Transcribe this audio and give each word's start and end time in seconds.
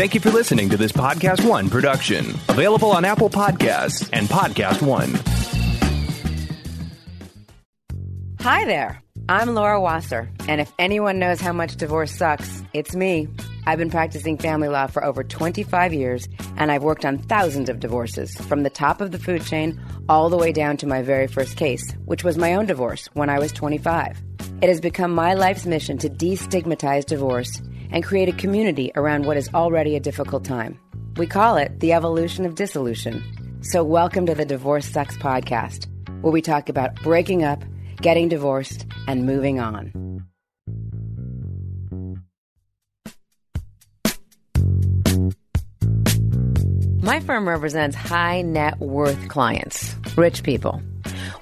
Thank 0.00 0.14
you 0.14 0.20
for 0.22 0.30
listening 0.30 0.70
to 0.70 0.78
this 0.78 0.92
Podcast 0.92 1.46
One 1.46 1.68
production, 1.68 2.30
available 2.48 2.90
on 2.90 3.04
Apple 3.04 3.28
Podcasts 3.28 4.08
and 4.14 4.26
Podcast 4.28 4.80
One. 4.80 5.12
Hi 8.40 8.64
there. 8.64 9.02
I'm 9.28 9.54
Laura 9.54 9.78
Wasser, 9.78 10.30
and 10.48 10.58
if 10.58 10.72
anyone 10.78 11.18
knows 11.18 11.38
how 11.38 11.52
much 11.52 11.76
divorce 11.76 12.12
sucks, 12.12 12.62
it's 12.72 12.96
me. 12.96 13.28
I've 13.66 13.78
been 13.78 13.90
practicing 13.90 14.38
family 14.38 14.68
law 14.68 14.86
for 14.86 15.04
over 15.04 15.22
25 15.22 15.92
years, 15.92 16.26
and 16.56 16.72
I've 16.72 16.82
worked 16.82 17.04
on 17.04 17.18
thousands 17.18 17.68
of 17.68 17.80
divorces, 17.80 18.34
from 18.34 18.62
the 18.62 18.70
top 18.70 19.02
of 19.02 19.10
the 19.10 19.18
food 19.18 19.44
chain 19.44 19.78
all 20.08 20.30
the 20.30 20.38
way 20.38 20.50
down 20.50 20.78
to 20.78 20.86
my 20.86 21.02
very 21.02 21.26
first 21.26 21.58
case, 21.58 21.92
which 22.06 22.24
was 22.24 22.38
my 22.38 22.54
own 22.54 22.64
divorce 22.64 23.10
when 23.12 23.28
I 23.28 23.38
was 23.38 23.52
25. 23.52 24.18
It 24.62 24.68
has 24.70 24.80
become 24.80 25.14
my 25.14 25.34
life's 25.34 25.66
mission 25.66 25.98
to 25.98 26.08
destigmatize 26.08 27.04
divorce 27.04 27.60
and 27.92 28.04
create 28.04 28.28
a 28.28 28.32
community 28.32 28.92
around 28.96 29.26
what 29.26 29.36
is 29.36 29.50
already 29.54 29.96
a 29.96 30.00
difficult 30.00 30.44
time. 30.44 30.78
We 31.16 31.26
call 31.26 31.56
it 31.56 31.80
the 31.80 31.92
evolution 31.92 32.46
of 32.46 32.54
dissolution. 32.54 33.22
So, 33.62 33.84
welcome 33.84 34.26
to 34.26 34.34
the 34.34 34.44
Divorce 34.44 34.86
Sucks 34.86 35.16
podcast, 35.18 35.86
where 36.22 36.32
we 36.32 36.42
talk 36.42 36.68
about 36.68 36.94
breaking 37.02 37.44
up, 37.44 37.62
getting 38.00 38.28
divorced, 38.28 38.86
and 39.06 39.26
moving 39.26 39.60
on. 39.60 39.92
My 47.02 47.18
firm 47.20 47.48
represents 47.48 47.96
high 47.96 48.42
net 48.42 48.78
worth 48.78 49.28
clients, 49.28 49.96
rich 50.16 50.42
people, 50.42 50.80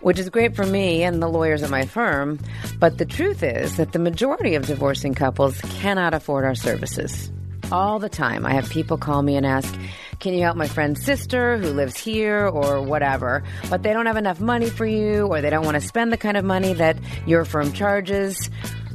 which 0.00 0.18
is 0.18 0.28
great 0.30 0.54
for 0.54 0.64
me 0.64 1.02
and 1.02 1.22
the 1.22 1.28
lawyers 1.28 1.62
at 1.62 1.70
my 1.70 1.84
firm. 1.86 2.38
But 2.78 2.98
the 2.98 3.04
truth 3.04 3.42
is 3.42 3.76
that 3.76 3.92
the 3.92 3.98
majority 3.98 4.54
of 4.54 4.66
divorcing 4.66 5.14
couples 5.14 5.60
cannot 5.60 6.14
afford 6.14 6.44
our 6.44 6.54
services. 6.54 7.30
All 7.70 7.98
the 7.98 8.08
time, 8.08 8.46
I 8.46 8.52
have 8.52 8.70
people 8.70 8.96
call 8.96 9.22
me 9.22 9.36
and 9.36 9.44
ask, 9.44 9.74
Can 10.20 10.32
you 10.32 10.42
help 10.42 10.56
my 10.56 10.68
friend's 10.68 11.04
sister 11.04 11.58
who 11.58 11.68
lives 11.70 11.98
here 11.98 12.46
or 12.46 12.80
whatever? 12.80 13.42
But 13.68 13.82
they 13.82 13.92
don't 13.92 14.06
have 14.06 14.16
enough 14.16 14.40
money 14.40 14.70
for 14.70 14.86
you 14.86 15.26
or 15.26 15.42
they 15.42 15.50
don't 15.50 15.66
want 15.66 15.74
to 15.74 15.86
spend 15.86 16.10
the 16.10 16.16
kind 16.16 16.36
of 16.36 16.44
money 16.44 16.72
that 16.72 16.96
your 17.26 17.44
firm 17.44 17.72
charges. 17.72 18.48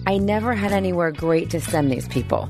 I 0.07 0.17
never 0.17 0.53
had 0.53 0.71
anywhere 0.71 1.11
great 1.11 1.51
to 1.51 1.61
send 1.61 1.91
these 1.91 2.07
people. 2.07 2.49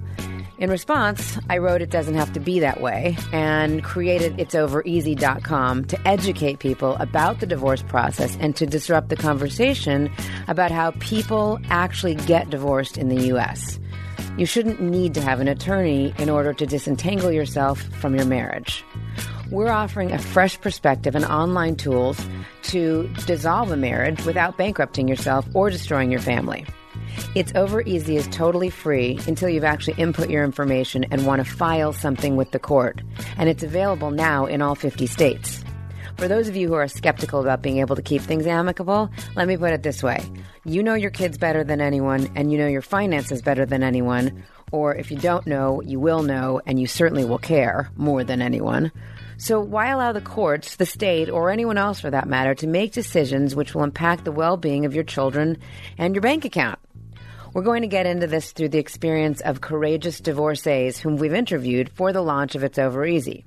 In 0.64 0.70
response, 0.70 1.38
I 1.50 1.58
wrote 1.58 1.82
It 1.82 1.90
Doesn't 1.90 2.14
Have 2.14 2.32
to 2.32 2.40
Be 2.40 2.62
That 2.62 2.80
Way 2.80 3.18
and 3.34 3.84
created 3.84 4.38
it'sovereasy.com 4.38 5.84
to 5.84 6.08
educate 6.08 6.60
people 6.60 6.96
about 7.02 7.42
the 7.42 7.46
divorce 7.46 7.84
process 7.84 8.38
and 8.40 8.56
to 8.56 8.66
disrupt 8.66 9.10
the 9.10 9.18
conversation 9.18 10.10
about 10.48 10.72
how 10.72 10.92
people 11.02 11.60
actually 11.70 12.16
get 12.16 12.50
divorced 12.50 12.98
in 12.98 13.10
the 13.10 13.26
U.S. 13.28 13.78
You 14.38 14.46
shouldn't 14.46 14.80
need 14.80 15.14
to 15.16 15.22
have 15.22 15.42
an 15.42 15.50
attorney 15.50 16.14
in 16.18 16.30
order 16.30 16.54
to 16.54 16.66
disentangle 16.66 17.34
yourself 17.34 17.82
from 18.00 18.16
your 18.16 18.26
marriage. 18.26 18.86
We're 19.52 19.68
offering 19.68 20.14
a 20.14 20.18
fresh 20.18 20.62
perspective 20.62 21.14
and 21.14 21.26
online 21.26 21.76
tools 21.76 22.26
to 22.72 23.14
dissolve 23.26 23.70
a 23.70 23.76
marriage 23.76 24.24
without 24.24 24.58
bankrupting 24.58 25.10
yourself 25.10 25.46
or 25.54 25.70
destroying 25.70 26.10
your 26.10 26.22
family. 26.22 26.66
It's 27.36 27.52
Over 27.56 27.82
Easy 27.82 28.16
is 28.16 28.28
totally 28.28 28.70
free 28.70 29.20
until 29.28 29.50
you've 29.50 29.64
actually 29.64 30.02
input 30.02 30.30
your 30.30 30.44
information 30.44 31.04
and 31.06 31.26
want 31.26 31.44
to 31.44 31.52
file 31.52 31.94
something 31.94 32.36
with 32.36 32.52
the 32.52 32.60
court. 32.60 33.02
And 33.38 33.50
it's 33.50 33.64
available 33.64 34.12
now 34.12 34.46
in 34.46 34.62
all 34.62 34.76
50 34.76 35.08
states. 35.08 35.64
For 36.18 36.28
those 36.28 36.48
of 36.48 36.56
you 36.56 36.68
who 36.68 36.76
are 36.76 36.88
skeptical 36.88 37.42
about 37.42 37.62
being 37.62 37.80
able 37.80 37.96
to 37.96 38.02
keep 38.02 38.22
things 38.22 38.46
amicable, 38.46 39.10
let 39.36 39.48
me 39.48 39.58
put 39.58 39.74
it 39.74 39.84
this 39.84 40.04
way. 40.04 40.24
You 40.64 40.84
know 40.84 40.94
your 40.94 41.10
kids 41.10 41.38
better 41.38 41.64
than 41.64 41.82
anyone, 41.82 42.32
and 42.36 42.52
you 42.52 42.58
know 42.58 42.68
your 42.68 42.84
finances 42.84 43.42
better 43.42 43.66
than 43.66 43.84
anyone. 43.84 44.44
Or 44.72 44.96
if 44.96 45.12
you 45.12 45.18
don't 45.18 45.46
know, 45.48 45.82
you 45.82 46.00
will 46.00 46.24
know, 46.24 46.62
and 46.66 46.80
you 46.80 46.88
certainly 46.88 47.26
will 47.26 47.40
care 47.40 47.92
more 47.96 48.24
than 48.24 48.42
anyone. 48.42 48.92
So, 49.38 49.60
why 49.60 49.90
allow 49.90 50.14
the 50.14 50.22
courts, 50.22 50.76
the 50.76 50.86
state, 50.86 51.30
or 51.30 51.50
anyone 51.50 51.78
else 51.78 52.00
for 52.00 52.12
that 52.12 52.30
matter 52.30 52.56
to 52.56 52.68
make 52.68 52.94
decisions 52.94 53.56
which 53.56 53.74
will 53.74 53.84
impact 53.84 54.24
the 54.24 54.32
well 54.32 54.56
being 54.56 54.86
of 54.86 54.94
your 54.96 55.04
children 55.04 55.58
and 55.98 56.16
your 56.16 56.22
bank 56.22 56.46
account? 56.46 56.80
We're 57.54 57.62
going 57.62 57.84
to 57.84 57.88
get 57.88 58.08
into 58.08 58.26
this 58.26 58.52
through 58.52 58.70
the 58.70 58.80
experience 58.80 59.40
of 59.42 59.62
courageous 59.62 60.20
divorcees 60.20 60.98
whom 60.98 61.18
we've 61.18 61.36
interviewed 61.36 61.92
for 61.92 62.12
the 62.12 62.24
launch 62.24 62.56
of 62.56 62.64
It's 62.64 62.80
Over 62.80 63.06
Easy. 63.06 63.46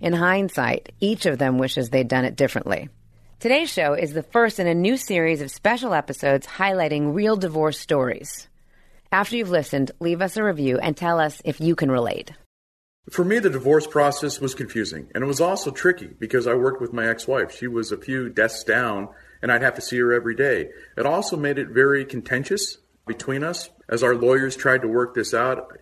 In 0.00 0.14
hindsight, 0.14 0.90
each 0.98 1.26
of 1.26 1.38
them 1.38 1.56
wishes 1.56 1.88
they'd 1.88 2.08
done 2.08 2.24
it 2.24 2.34
differently. 2.34 2.88
Today's 3.38 3.72
show 3.72 3.92
is 3.92 4.12
the 4.12 4.24
first 4.24 4.58
in 4.58 4.66
a 4.66 4.74
new 4.74 4.96
series 4.96 5.42
of 5.42 5.52
special 5.52 5.94
episodes 5.94 6.44
highlighting 6.44 7.14
real 7.14 7.36
divorce 7.36 7.78
stories. 7.78 8.48
After 9.12 9.36
you've 9.36 9.50
listened, 9.50 9.92
leave 10.00 10.22
us 10.22 10.36
a 10.36 10.42
review 10.42 10.80
and 10.80 10.96
tell 10.96 11.20
us 11.20 11.40
if 11.44 11.60
you 11.60 11.76
can 11.76 11.90
relate. 11.90 12.32
For 13.10 13.24
me, 13.24 13.38
the 13.38 13.48
divorce 13.48 13.86
process 13.86 14.40
was 14.40 14.56
confusing, 14.56 15.08
and 15.14 15.22
it 15.22 15.28
was 15.28 15.40
also 15.40 15.70
tricky 15.70 16.08
because 16.18 16.48
I 16.48 16.54
worked 16.54 16.80
with 16.80 16.92
my 16.92 17.06
ex 17.06 17.28
wife. 17.28 17.56
She 17.56 17.68
was 17.68 17.92
a 17.92 17.96
few 17.96 18.28
desks 18.28 18.64
down, 18.64 19.08
and 19.40 19.52
I'd 19.52 19.62
have 19.62 19.76
to 19.76 19.80
see 19.80 19.98
her 19.98 20.12
every 20.12 20.34
day. 20.34 20.70
It 20.96 21.06
also 21.06 21.36
made 21.36 21.58
it 21.58 21.68
very 21.68 22.04
contentious 22.04 22.78
between 23.06 23.44
us. 23.44 23.70
As 23.88 24.02
our 24.02 24.14
lawyers 24.14 24.56
tried 24.56 24.82
to 24.82 24.88
work 24.88 25.14
this 25.14 25.32
out, 25.32 25.78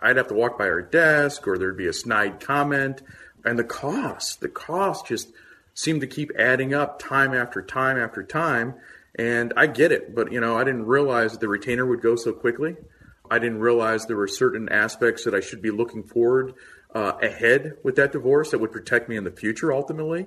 I'd 0.00 0.16
have 0.16 0.28
to 0.28 0.34
walk 0.34 0.58
by 0.58 0.66
her 0.66 0.82
desk 0.82 1.46
or 1.46 1.58
there'd 1.58 1.76
be 1.76 1.86
a 1.86 1.92
snide 1.92 2.40
comment. 2.40 3.02
And 3.44 3.58
the 3.58 3.64
cost, 3.64 4.40
the 4.40 4.48
cost 4.48 5.06
just 5.06 5.28
seemed 5.74 6.00
to 6.00 6.06
keep 6.06 6.30
adding 6.38 6.74
up 6.74 6.98
time 6.98 7.34
after 7.34 7.62
time 7.62 7.98
after 7.98 8.22
time. 8.22 8.74
And 9.14 9.52
I 9.56 9.66
get 9.66 9.92
it, 9.92 10.14
but 10.14 10.32
you 10.32 10.40
know, 10.40 10.56
I 10.56 10.64
didn't 10.64 10.86
realize 10.86 11.36
the 11.36 11.48
retainer 11.48 11.84
would 11.84 12.00
go 12.00 12.16
so 12.16 12.32
quickly. 12.32 12.76
I 13.30 13.38
didn't 13.38 13.60
realize 13.60 14.06
there 14.06 14.16
were 14.16 14.28
certain 14.28 14.68
aspects 14.68 15.24
that 15.24 15.34
I 15.34 15.40
should 15.40 15.62
be 15.62 15.70
looking 15.70 16.02
forward 16.02 16.54
uh, 16.94 17.12
ahead 17.22 17.76
with 17.82 17.96
that 17.96 18.12
divorce 18.12 18.50
that 18.50 18.58
would 18.58 18.72
protect 18.72 19.08
me 19.08 19.16
in 19.16 19.24
the 19.24 19.30
future 19.30 19.72
ultimately. 19.72 20.26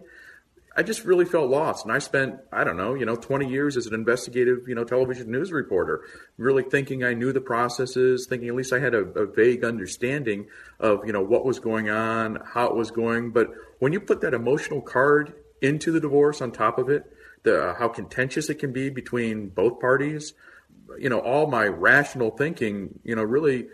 I 0.77 0.83
just 0.83 1.05
really 1.05 1.23
felt 1.23 1.49
lost. 1.49 1.85
And 1.85 1.93
I 1.93 1.99
spent, 1.99 2.39
I 2.51 2.65
don't 2.65 2.75
know, 2.75 2.95
you 2.95 3.05
know, 3.05 3.15
20 3.15 3.47
years 3.47 3.77
as 3.77 3.85
an 3.85 3.93
investigative, 3.93 4.67
you 4.67 4.75
know, 4.75 4.83
television 4.83 5.31
news 5.31 5.51
reporter, 5.51 6.01
really 6.37 6.63
thinking 6.63 7.03
I 7.03 7.13
knew 7.13 7.31
the 7.31 7.39
processes, 7.39 8.27
thinking 8.27 8.49
at 8.49 8.55
least 8.55 8.73
I 8.73 8.79
had 8.79 8.93
a, 8.93 8.99
a, 8.99 9.25
vague 9.25 9.63
understanding 9.63 10.47
of, 10.79 11.05
you 11.05 11.13
know, 11.13 11.21
what 11.21 11.45
was 11.45 11.59
going 11.59 11.89
on, 11.89 12.39
how 12.45 12.67
it 12.67 12.75
was 12.75 12.91
going. 12.91 13.31
But 13.31 13.51
when 13.79 13.93
you 13.93 14.01
put 14.01 14.19
that 14.21 14.33
emotional 14.33 14.81
card 14.81 15.33
into 15.61 15.93
the 15.93 16.01
divorce 16.01 16.41
on 16.41 16.51
top 16.51 16.77
of 16.77 16.89
it, 16.89 17.05
the, 17.43 17.73
how 17.79 17.87
contentious 17.87 18.49
it 18.49 18.55
can 18.55 18.73
be 18.73 18.89
between 18.89 19.47
both 19.49 19.79
parties, 19.79 20.33
you 20.99 21.09
know, 21.09 21.19
all 21.19 21.47
my 21.47 21.65
rational 21.65 22.31
thinking, 22.31 22.99
you 23.03 23.15
know, 23.15 23.23
really 23.23 23.67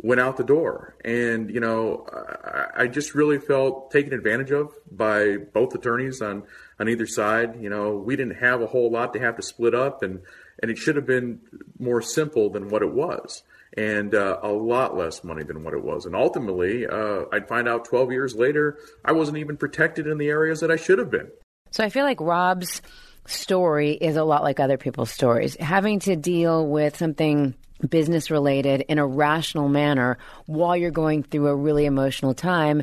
went 0.00 0.20
out 0.20 0.36
the 0.36 0.44
door. 0.44 0.94
And, 1.04 1.50
you 1.50 1.60
know, 1.60 2.06
I, 2.12 2.82
I, 2.82 2.86
just 2.86 3.14
really 3.14 3.38
felt 3.38 3.90
taken 3.90 4.12
advantage 4.12 4.52
of 4.52 4.72
by 4.90 5.38
both 5.38 5.74
attorneys 5.74 6.22
on, 6.22 6.44
on 6.78 6.88
either 6.88 7.06
side. 7.06 7.60
You 7.60 7.68
know, 7.68 7.96
we 7.96 8.14
didn't 8.14 8.36
have 8.36 8.62
a 8.62 8.66
whole 8.66 8.90
lot 8.90 9.12
to 9.14 9.20
have 9.20 9.36
to 9.36 9.42
split 9.42 9.74
up 9.74 10.02
and, 10.02 10.20
and 10.62 10.70
it 10.70 10.78
should 10.78 10.96
have 10.96 11.06
been 11.06 11.40
more 11.78 12.00
simple 12.00 12.50
than 12.50 12.68
what 12.68 12.82
it 12.82 12.92
was 12.92 13.42
and 13.76 14.14
uh, 14.14 14.38
a 14.42 14.48
lot 14.48 14.96
less 14.96 15.22
money 15.24 15.42
than 15.42 15.62
what 15.62 15.74
it 15.74 15.82
was. 15.82 16.06
And 16.06 16.14
ultimately, 16.14 16.86
uh, 16.86 17.24
I'd 17.32 17.48
find 17.48 17.68
out 17.68 17.84
12 17.84 18.12
years 18.12 18.34
later, 18.34 18.78
I 19.04 19.12
wasn't 19.12 19.38
even 19.38 19.56
protected 19.56 20.06
in 20.06 20.18
the 20.18 20.28
areas 20.28 20.60
that 20.60 20.70
I 20.70 20.76
should 20.76 20.98
have 20.98 21.10
been. 21.10 21.28
So 21.70 21.84
I 21.84 21.90
feel 21.90 22.04
like 22.04 22.20
Rob's 22.20 22.80
story 23.26 23.92
is 23.92 24.16
a 24.16 24.24
lot 24.24 24.42
like 24.42 24.58
other 24.58 24.78
people's 24.78 25.10
stories. 25.10 25.56
Having 25.56 26.00
to 26.00 26.16
deal 26.16 26.66
with 26.66 26.96
something 26.96 27.54
business 27.88 28.30
related 28.30 28.82
in 28.88 28.98
a 28.98 29.06
rational 29.06 29.68
manner 29.68 30.18
while 30.46 30.76
you're 30.76 30.90
going 30.90 31.22
through 31.22 31.48
a 31.48 31.56
really 31.56 31.86
emotional 31.86 32.34
time. 32.34 32.82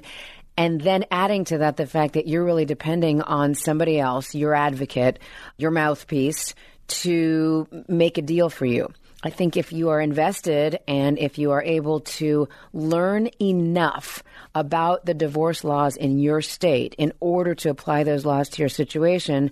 And 0.57 0.79
then 0.79 1.05
adding 1.11 1.43
to 1.45 1.57
that 1.59 1.77
the 1.77 1.85
fact 1.85 2.13
that 2.13 2.27
you're 2.27 2.45
really 2.45 2.65
depending 2.65 3.21
on 3.21 3.55
somebody 3.55 3.99
else, 3.99 4.33
your 4.33 4.53
advocate, 4.53 5.19
your 5.57 5.71
mouthpiece, 5.71 6.55
to 6.87 7.67
make 7.87 8.17
a 8.17 8.21
deal 8.21 8.49
for 8.49 8.65
you. 8.65 8.89
I 9.23 9.31
think 9.31 9.57
if 9.57 9.73
you 9.73 9.89
are 9.89 9.99
invested 9.99 10.79
and 10.87 11.17
if 11.17 11.39
you 11.39 11.51
are 11.51 11.63
able 11.63 12.01
to 12.01 12.47
learn 12.73 13.27
enough 13.41 14.21
about 14.53 15.05
the 15.05 15.15
divorce 15.15 15.63
laws 15.63 15.97
in 15.97 16.19
your 16.19 16.41
state 16.43 16.93
in 16.99 17.11
order 17.19 17.55
to 17.55 17.71
apply 17.71 18.03
those 18.03 18.23
laws 18.23 18.49
to 18.49 18.61
your 18.61 18.69
situation, 18.69 19.49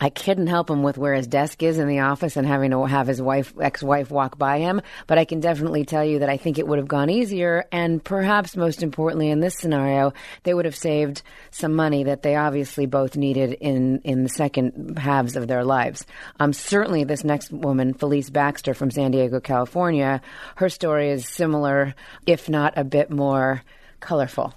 I 0.00 0.10
couldn't 0.10 0.46
help 0.46 0.70
him 0.70 0.82
with 0.82 0.98
where 0.98 1.14
his 1.14 1.26
desk 1.26 1.62
is 1.62 1.78
in 1.78 1.88
the 1.88 2.00
office 2.00 2.36
and 2.36 2.46
having 2.46 2.70
to 2.70 2.84
have 2.84 3.06
his 3.06 3.20
wife, 3.20 3.54
ex-wife 3.60 4.10
walk 4.10 4.38
by 4.38 4.58
him. 4.58 4.82
But 5.06 5.18
I 5.18 5.24
can 5.24 5.40
definitely 5.40 5.84
tell 5.84 6.04
you 6.04 6.20
that 6.20 6.28
I 6.28 6.36
think 6.36 6.58
it 6.58 6.66
would 6.66 6.78
have 6.78 6.88
gone 6.88 7.10
easier. 7.10 7.66
And 7.72 8.02
perhaps 8.02 8.56
most 8.56 8.82
importantly 8.82 9.30
in 9.30 9.40
this 9.40 9.56
scenario, 9.56 10.12
they 10.42 10.54
would 10.54 10.64
have 10.64 10.76
saved 10.76 11.22
some 11.50 11.74
money 11.74 12.04
that 12.04 12.22
they 12.22 12.36
obviously 12.36 12.86
both 12.86 13.16
needed 13.16 13.54
in, 13.54 14.00
in 14.00 14.22
the 14.22 14.28
second 14.28 14.98
halves 14.98 15.36
of 15.36 15.48
their 15.48 15.64
lives. 15.64 16.06
Um, 16.38 16.52
certainly 16.52 17.04
this 17.04 17.24
next 17.24 17.50
woman, 17.50 17.94
Felice 17.94 18.30
Baxter 18.30 18.74
from 18.74 18.90
San 18.90 19.10
Diego, 19.10 19.40
California, 19.40 20.20
her 20.56 20.68
story 20.68 21.10
is 21.10 21.28
similar, 21.28 21.94
if 22.26 22.48
not 22.48 22.74
a 22.76 22.84
bit 22.84 23.10
more 23.10 23.62
colorful. 24.00 24.54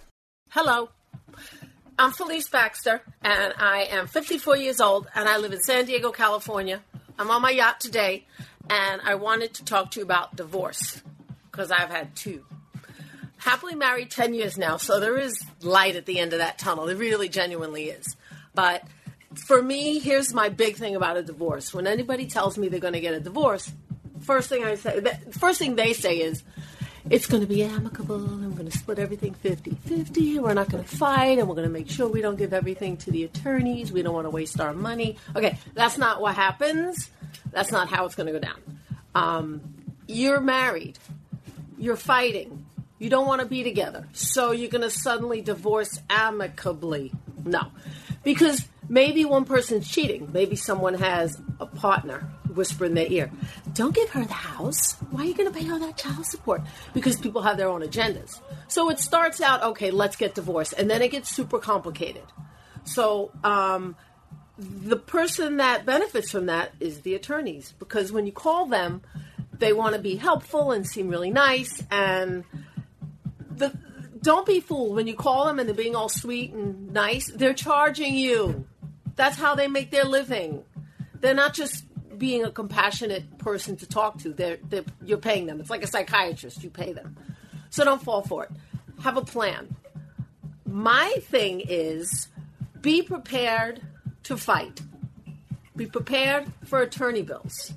Hello. 0.49 0.89
I'm 1.99 2.13
Felice 2.13 2.47
Baxter, 2.47 3.01
and 3.21 3.53
I 3.57 3.89
am 3.91 4.07
54 4.07 4.55
years 4.55 4.79
old, 4.79 5.09
and 5.13 5.27
I 5.27 5.35
live 5.35 5.51
in 5.51 5.59
San 5.59 5.83
Diego, 5.83 6.13
California. 6.13 6.79
I'm 7.19 7.29
on 7.29 7.41
my 7.41 7.49
yacht 7.49 7.81
today, 7.81 8.25
and 8.69 9.01
I 9.03 9.15
wanted 9.15 9.55
to 9.55 9.65
talk 9.65 9.91
to 9.91 9.99
you 9.99 10.05
about 10.05 10.33
divorce 10.33 11.01
because 11.51 11.71
I've 11.71 11.89
had 11.89 12.15
two. 12.15 12.45
happily 13.35 13.75
married 13.75 14.11
10 14.11 14.33
years 14.33 14.57
now, 14.57 14.77
so 14.77 15.01
there 15.01 15.17
is 15.17 15.43
light 15.61 15.97
at 15.97 16.05
the 16.05 16.19
end 16.19 16.31
of 16.31 16.39
that 16.39 16.57
tunnel. 16.57 16.85
There 16.85 16.95
really 16.95 17.27
genuinely 17.27 17.89
is. 17.89 18.15
But 18.55 18.85
for 19.35 19.61
me, 19.61 19.99
here's 19.99 20.33
my 20.33 20.47
big 20.47 20.77
thing 20.77 20.95
about 20.95 21.17
a 21.17 21.21
divorce. 21.21 21.73
When 21.73 21.85
anybody 21.85 22.27
tells 22.27 22.57
me 22.57 22.69
they're 22.69 22.79
going 22.79 22.93
to 22.93 23.01
get 23.01 23.13
a 23.13 23.19
divorce, 23.19 23.73
first 24.21 24.47
thing 24.47 24.63
I 24.63 24.75
say, 24.75 25.01
first 25.31 25.59
thing 25.59 25.75
they 25.75 25.91
say 25.91 26.19
is, 26.19 26.43
it's 27.09 27.27
going 27.27 27.41
to 27.41 27.47
be 27.47 27.63
amicable 27.63 28.15
and 28.15 28.49
we're 28.49 28.57
going 28.57 28.69
to 28.69 28.77
split 28.77 28.99
everything 28.99 29.35
50-50 29.43 30.35
and 30.35 30.43
we're 30.43 30.53
not 30.53 30.69
going 30.69 30.83
to 30.83 30.97
fight 30.97 31.39
and 31.39 31.47
we're 31.47 31.55
going 31.55 31.67
to 31.67 31.73
make 31.73 31.89
sure 31.89 32.07
we 32.07 32.21
don't 32.21 32.37
give 32.37 32.53
everything 32.53 32.97
to 32.97 33.11
the 33.11 33.23
attorneys. 33.23 33.91
We 33.91 34.01
don't 34.01 34.13
want 34.13 34.25
to 34.25 34.31
waste 34.31 34.59
our 34.59 34.73
money. 34.73 35.17
Okay 35.35 35.57
that's 35.73 35.97
not 35.97 36.21
what 36.21 36.35
happens. 36.35 37.09
That's 37.51 37.71
not 37.71 37.89
how 37.89 38.05
it's 38.05 38.15
going 38.15 38.27
to 38.27 38.33
go 38.33 38.39
down. 38.39 38.79
Um, 39.15 39.61
you're 40.07 40.41
married. 40.41 40.97
You're 41.77 41.95
fighting. 41.95 42.65
You 42.97 43.09
don't 43.09 43.27
want 43.27 43.41
to 43.41 43.47
be 43.47 43.63
together. 43.63 44.07
So 44.13 44.51
you're 44.51 44.69
going 44.69 44.81
to 44.81 44.89
suddenly 44.89 45.41
divorce 45.41 45.99
amicably. 46.09 47.11
No. 47.45 47.71
Because 48.23 48.67
maybe 48.89 49.23
one 49.23 49.45
person's 49.45 49.89
cheating. 49.89 50.29
Maybe 50.33 50.55
someone 50.55 50.95
has 50.95 51.39
a 51.59 51.65
partner 51.65 52.29
whisper 52.59 52.85
in 52.85 52.93
their 52.93 53.07
ear, 53.07 53.31
don't 53.73 53.95
give 53.95 54.09
her 54.09 54.25
the 54.25 54.33
house. 54.33 54.93
Why 55.11 55.21
are 55.21 55.25
you 55.25 55.33
going 55.33 55.51
to 55.51 55.57
pay 55.57 55.69
all 55.71 55.79
that 55.79 55.97
child 55.97 56.25
support? 56.25 56.61
Because 56.93 57.15
people 57.17 57.41
have 57.41 57.57
their 57.57 57.69
own 57.69 57.81
agendas. 57.81 58.39
So 58.67 58.89
it 58.89 58.99
starts 58.99 59.41
out, 59.41 59.63
okay, 59.71 59.89
let's 59.89 60.17
get 60.17 60.35
divorced. 60.35 60.73
And 60.77 60.89
then 60.89 61.01
it 61.01 61.11
gets 61.11 61.29
super 61.29 61.57
complicated. 61.57 62.27
So 62.83 63.31
um, 63.43 63.95
the 64.57 64.97
person 64.97 65.57
that 65.57 65.85
benefits 65.85 66.29
from 66.31 66.47
that 66.47 66.73
is 66.79 67.01
the 67.01 67.15
attorneys. 67.15 67.73
Because 67.79 68.11
when 68.11 68.25
you 68.25 68.33
call 68.33 68.65
them, 68.65 69.01
they 69.57 69.73
want 69.73 69.95
to 69.95 70.01
be 70.01 70.15
helpful 70.17 70.71
and 70.71 70.85
seem 70.85 71.07
really 71.07 71.31
nice. 71.31 71.83
And 71.89 72.43
the, 73.49 73.73
don't 74.21 74.45
be 74.45 74.59
fooled 74.59 74.95
when 74.95 75.07
you 75.07 75.15
call 75.15 75.45
them 75.45 75.59
and 75.59 75.67
they're 75.67 75.75
being 75.75 75.95
all 75.95 76.09
sweet 76.09 76.51
and 76.51 76.91
nice. 76.93 77.31
They're 77.31 77.53
charging 77.53 78.15
you. 78.15 78.67
That's 79.15 79.37
how 79.37 79.55
they 79.55 79.67
make 79.67 79.91
their 79.91 80.05
living. 80.05 80.63
They're 81.21 81.33
not 81.33 81.53
just 81.53 81.83
being 82.19 82.43
a 82.43 82.51
compassionate 82.51 83.37
person 83.39 83.75
to 83.77 83.87
talk 83.87 84.19
to. 84.19 84.33
They're, 84.33 84.57
they're, 84.69 84.83
you're 85.03 85.17
paying 85.17 85.47
them. 85.47 85.59
It's 85.59 85.69
like 85.69 85.83
a 85.83 85.87
psychiatrist. 85.87 86.63
You 86.63 86.69
pay 86.69 86.93
them. 86.93 87.15
So 87.69 87.83
don't 87.83 88.03
fall 88.03 88.21
for 88.21 88.43
it. 88.43 88.51
Have 89.01 89.17
a 89.17 89.23
plan. 89.23 89.75
My 90.65 91.15
thing 91.21 91.61
is 91.61 92.27
be 92.81 93.01
prepared 93.01 93.81
to 94.23 94.37
fight. 94.37 94.81
Be 95.75 95.87
prepared 95.87 96.51
for 96.65 96.81
attorney 96.81 97.21
bills. 97.21 97.73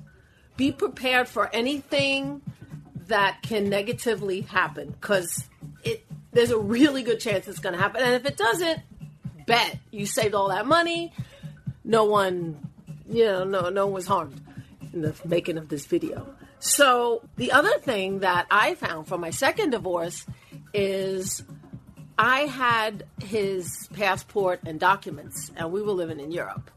Be 0.57 0.71
prepared 0.71 1.27
for 1.27 1.49
anything 1.53 2.41
that 3.07 3.41
can 3.41 3.69
negatively 3.69 4.41
happen 4.41 4.91
because 4.91 5.47
it 5.83 6.05
there's 6.31 6.51
a 6.51 6.57
really 6.57 7.03
good 7.03 7.19
chance 7.19 7.47
it's 7.47 7.59
going 7.59 7.73
to 7.73 7.81
happen. 7.81 8.01
And 8.01 8.15
if 8.15 8.25
it 8.25 8.37
doesn't, 8.37 8.79
bet 9.45 9.77
you 9.91 10.05
saved 10.05 10.33
all 10.33 10.49
that 10.49 10.65
money. 10.65 11.13
No 11.83 12.05
one 12.05 12.72
you 13.09 13.25
know, 13.25 13.43
no, 13.43 13.69
no 13.69 13.85
one 13.85 13.93
was 13.93 14.07
harmed 14.07 14.39
in 14.93 15.01
the 15.01 15.15
making 15.25 15.57
of 15.57 15.69
this 15.69 15.85
video. 15.85 16.35
So 16.59 17.21
the 17.35 17.51
other 17.51 17.77
thing 17.79 18.19
that 18.19 18.47
I 18.49 18.75
found 18.75 19.07
from 19.07 19.21
my 19.21 19.31
second 19.31 19.71
divorce 19.71 20.25
is 20.73 21.43
I 22.17 22.41
had 22.41 23.05
his 23.21 23.89
passport 23.93 24.61
and 24.65 24.79
documents, 24.79 25.51
and 25.55 25.71
we 25.71 25.81
were 25.81 25.91
living 25.91 26.19
in 26.19 26.31
Europe. 26.31 26.71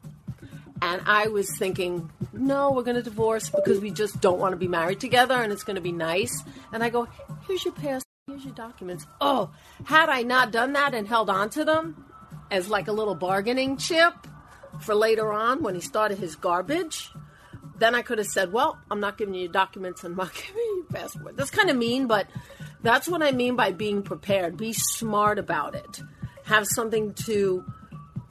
And 0.83 1.03
I 1.07 1.29
was 1.29 1.57
thinking, 1.57 2.11
no, 2.33 2.71
we're 2.71 2.83
going 2.83 2.97
to 2.97 3.03
divorce 3.03 3.49
because 3.49 3.81
we 3.81 3.91
just 3.91 4.21
don't 4.21 4.39
want 4.39 4.53
to 4.53 4.57
be 4.57 4.69
married 4.69 5.01
together 5.01 5.35
and 5.35 5.53
it's 5.53 5.63
going 5.63 5.77
to 5.77 5.83
be 5.83 5.93
nice. 5.93 6.43
And 6.73 6.83
I 6.83 6.91
go, 6.91 7.09
here's 7.47 7.65
your 7.65 7.73
passport, 7.73 8.05
here's 8.27 8.45
your 8.45 8.55
documents. 8.55 9.07
Oh, 9.21 9.51
had 9.85 10.11
I 10.11 10.23
not 10.23 10.53
done 10.53 10.75
that 10.75 10.95
and 10.95 11.09
held 11.09 11.31
on 11.31 11.49
to 11.51 11.65
them 11.65 12.05
as 12.51 12.69
like 12.69 12.89
a 12.89 12.93
little 12.93 13.15
bargaining 13.15 13.79
chip, 13.79 14.15
for 14.81 14.95
later 14.95 15.33
on 15.33 15.63
when 15.63 15.75
he 15.75 15.81
started 15.81 16.19
his 16.19 16.37
garbage, 16.37 17.11
then 17.79 17.95
I 17.95 18.03
could 18.03 18.19
have 18.19 18.27
said, 18.27 18.53
"Well, 18.53 18.79
I'm 18.91 19.01
not 19.01 19.19
giving 19.19 19.35
you 19.35 19.49
documents 19.49 20.05
and 20.05 20.13
I'm 20.13 20.27
not 20.27 20.35
giving 20.47 20.57
you 20.57 20.87
passport." 20.93 21.37
That's 21.37 21.51
kind 21.51 21.71
of 21.71 21.77
mean, 21.77 22.07
but 22.07 22.27
that's 22.83 23.09
what 23.09 23.23
I 23.23 23.33
mean 23.33 23.57
by 23.57 23.73
being 23.73 24.03
prepared. 24.03 24.57
Be 24.57 24.73
smart 24.73 25.39
about 25.39 25.75
it. 25.75 26.01
Have 26.45 26.67
something 26.67 27.15
to 27.27 27.65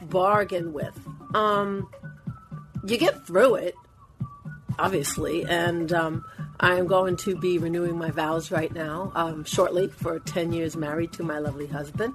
bargain 0.02 0.74
with. 0.74 0.98
Um, 1.34 1.90
you 2.86 2.98
get 2.98 3.26
through 3.26 3.56
it, 3.56 3.76
obviously, 4.78 5.44
and 5.44 5.92
um, 5.92 6.26
I 6.60 6.76
am 6.76 6.88
going 6.88 7.18
to 7.18 7.36
be 7.36 7.58
renewing 7.58 7.98
my 7.98 8.12
vows 8.12 8.52
right 8.52 8.74
now, 8.74 9.12
um, 9.16 9.44
shortly, 9.44 9.90
for 9.90 10.20
10 10.20 10.54
years 10.54 10.78
married 10.78 11.12
to 11.14 11.24
my 11.24 11.40
lovely 11.40 11.68
husband. 11.68 12.14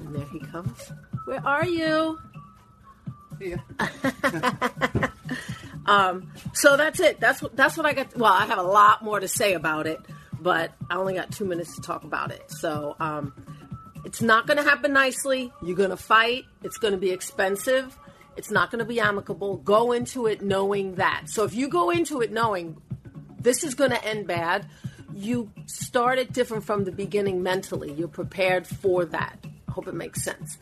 And 0.00 0.14
there 0.14 0.26
he 0.26 0.40
comes. 0.40 0.92
Where 1.24 1.46
are 1.46 1.66
you? 1.66 2.18
um, 5.86 6.32
so 6.52 6.76
that's 6.76 7.00
it. 7.00 7.20
That's 7.20 7.42
what 7.42 7.56
that's 7.56 7.76
what 7.76 7.86
I 7.86 7.92
got. 7.92 8.16
Well, 8.16 8.32
I 8.32 8.46
have 8.46 8.58
a 8.58 8.62
lot 8.62 9.02
more 9.02 9.20
to 9.20 9.28
say 9.28 9.54
about 9.54 9.86
it, 9.86 9.98
but 10.40 10.72
I 10.90 10.96
only 10.96 11.14
got 11.14 11.32
two 11.32 11.44
minutes 11.44 11.74
to 11.76 11.82
talk 11.82 12.04
about 12.04 12.32
it. 12.32 12.42
So 12.50 12.96
um, 13.00 13.32
it's 14.04 14.22
not 14.22 14.46
going 14.46 14.56
to 14.56 14.62
happen 14.62 14.92
nicely. 14.92 15.52
You're 15.62 15.76
going 15.76 15.90
to 15.90 15.96
fight. 15.96 16.44
It's 16.62 16.78
going 16.78 16.92
to 16.92 16.98
be 16.98 17.10
expensive. 17.10 17.96
It's 18.36 18.50
not 18.50 18.70
going 18.70 18.78
to 18.78 18.84
be 18.84 19.00
amicable. 19.00 19.56
Go 19.58 19.92
into 19.92 20.26
it 20.26 20.42
knowing 20.42 20.94
that. 20.96 21.24
So 21.26 21.44
if 21.44 21.54
you 21.54 21.68
go 21.68 21.90
into 21.90 22.20
it 22.20 22.32
knowing 22.32 22.80
this 23.38 23.64
is 23.64 23.74
going 23.74 23.90
to 23.90 24.04
end 24.04 24.26
bad, 24.26 24.66
you 25.14 25.50
start 25.66 26.18
it 26.18 26.32
different 26.32 26.64
from 26.64 26.84
the 26.84 26.92
beginning 26.92 27.42
mentally. 27.42 27.92
You're 27.92 28.08
prepared 28.08 28.66
for 28.66 29.04
that. 29.06 29.44
I 29.68 29.72
hope 29.72 29.88
it 29.88 29.94
makes 29.94 30.22
sense. 30.22 30.58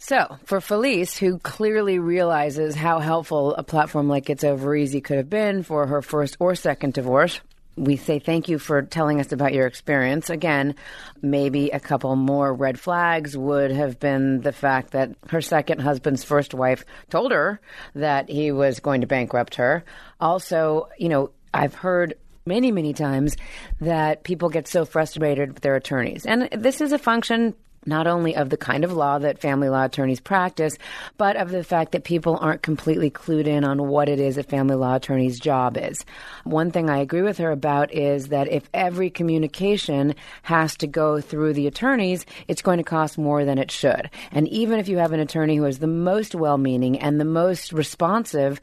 So, 0.00 0.38
for 0.44 0.60
Felice, 0.60 1.18
who 1.18 1.38
clearly 1.38 1.98
realizes 1.98 2.76
how 2.76 3.00
helpful 3.00 3.54
a 3.54 3.64
platform 3.64 4.08
like 4.08 4.30
It's 4.30 4.44
Over 4.44 4.76
Easy 4.76 5.00
could 5.00 5.16
have 5.16 5.28
been 5.28 5.64
for 5.64 5.86
her 5.86 6.02
first 6.02 6.36
or 6.38 6.54
second 6.54 6.94
divorce, 6.94 7.40
we 7.76 7.96
say 7.96 8.18
thank 8.18 8.48
you 8.48 8.58
for 8.58 8.82
telling 8.82 9.20
us 9.20 9.32
about 9.32 9.52
your 9.52 9.66
experience. 9.66 10.30
Again, 10.30 10.74
maybe 11.22 11.70
a 11.70 11.80
couple 11.80 12.14
more 12.16 12.52
red 12.52 12.78
flags 12.78 13.36
would 13.36 13.70
have 13.70 13.98
been 13.98 14.40
the 14.40 14.52
fact 14.52 14.92
that 14.92 15.10
her 15.28 15.40
second 15.40 15.80
husband's 15.80 16.24
first 16.24 16.54
wife 16.54 16.84
told 17.10 17.32
her 17.32 17.60
that 17.94 18.28
he 18.28 18.52
was 18.52 18.80
going 18.80 19.00
to 19.00 19.06
bankrupt 19.06 19.56
her. 19.56 19.84
Also, 20.20 20.88
you 20.98 21.08
know, 21.08 21.30
I've 21.52 21.74
heard 21.74 22.14
many, 22.46 22.72
many 22.72 22.94
times 22.94 23.36
that 23.80 24.22
people 24.24 24.48
get 24.48 24.66
so 24.66 24.84
frustrated 24.84 25.54
with 25.54 25.62
their 25.62 25.76
attorneys. 25.76 26.24
And 26.24 26.48
this 26.52 26.80
is 26.80 26.92
a 26.92 26.98
function 26.98 27.54
not 27.88 28.06
only 28.06 28.36
of 28.36 28.50
the 28.50 28.56
kind 28.56 28.84
of 28.84 28.92
law 28.92 29.18
that 29.18 29.40
family 29.40 29.68
law 29.68 29.84
attorneys 29.84 30.20
practice, 30.20 30.76
but 31.16 31.36
of 31.36 31.50
the 31.50 31.64
fact 31.64 31.92
that 31.92 32.04
people 32.04 32.36
aren't 32.40 32.62
completely 32.62 33.10
clued 33.10 33.46
in 33.46 33.64
on 33.64 33.88
what 33.88 34.08
it 34.08 34.20
is 34.20 34.36
a 34.36 34.42
family 34.42 34.76
law 34.76 34.94
attorney's 34.94 35.40
job 35.40 35.76
is. 35.76 36.04
One 36.44 36.70
thing 36.70 36.90
I 36.90 36.98
agree 36.98 37.22
with 37.22 37.38
her 37.38 37.50
about 37.50 37.92
is 37.92 38.28
that 38.28 38.48
if 38.48 38.68
every 38.72 39.10
communication 39.10 40.14
has 40.42 40.76
to 40.76 40.86
go 40.86 41.20
through 41.20 41.54
the 41.54 41.66
attorneys, 41.66 42.26
it's 42.46 42.62
going 42.62 42.78
to 42.78 42.84
cost 42.84 43.18
more 43.18 43.44
than 43.44 43.58
it 43.58 43.70
should. 43.70 44.10
And 44.30 44.46
even 44.48 44.78
if 44.78 44.88
you 44.88 44.98
have 44.98 45.12
an 45.12 45.20
attorney 45.20 45.56
who 45.56 45.64
is 45.64 45.78
the 45.78 45.86
most 45.86 46.34
well 46.34 46.58
meaning 46.58 46.98
and 46.98 47.18
the 47.18 47.24
most 47.24 47.72
responsive, 47.72 48.60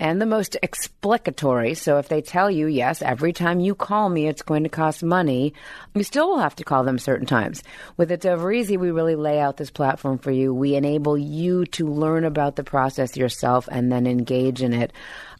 and 0.00 0.20
the 0.20 0.26
most 0.26 0.56
explicatory. 0.62 1.74
So 1.74 1.98
if 1.98 2.08
they 2.08 2.20
tell 2.20 2.50
you, 2.50 2.66
yes, 2.66 3.02
every 3.02 3.32
time 3.32 3.60
you 3.60 3.74
call 3.74 4.08
me, 4.08 4.28
it's 4.28 4.42
going 4.42 4.62
to 4.62 4.68
cost 4.68 5.02
money, 5.02 5.54
you 5.94 6.02
still 6.02 6.28
will 6.28 6.38
have 6.38 6.56
to 6.56 6.64
call 6.64 6.84
them 6.84 6.98
certain 6.98 7.26
times. 7.26 7.62
With 7.96 8.12
It's 8.12 8.26
Over 8.26 8.52
Easy, 8.52 8.76
we 8.76 8.90
really 8.90 9.16
lay 9.16 9.40
out 9.40 9.56
this 9.56 9.70
platform 9.70 10.18
for 10.18 10.30
you. 10.30 10.54
We 10.54 10.74
enable 10.74 11.18
you 11.18 11.64
to 11.66 11.88
learn 11.88 12.24
about 12.24 12.56
the 12.56 12.64
process 12.64 13.16
yourself 13.16 13.68
and 13.70 13.90
then 13.90 14.06
engage 14.06 14.62
in 14.62 14.72
it. 14.72 14.92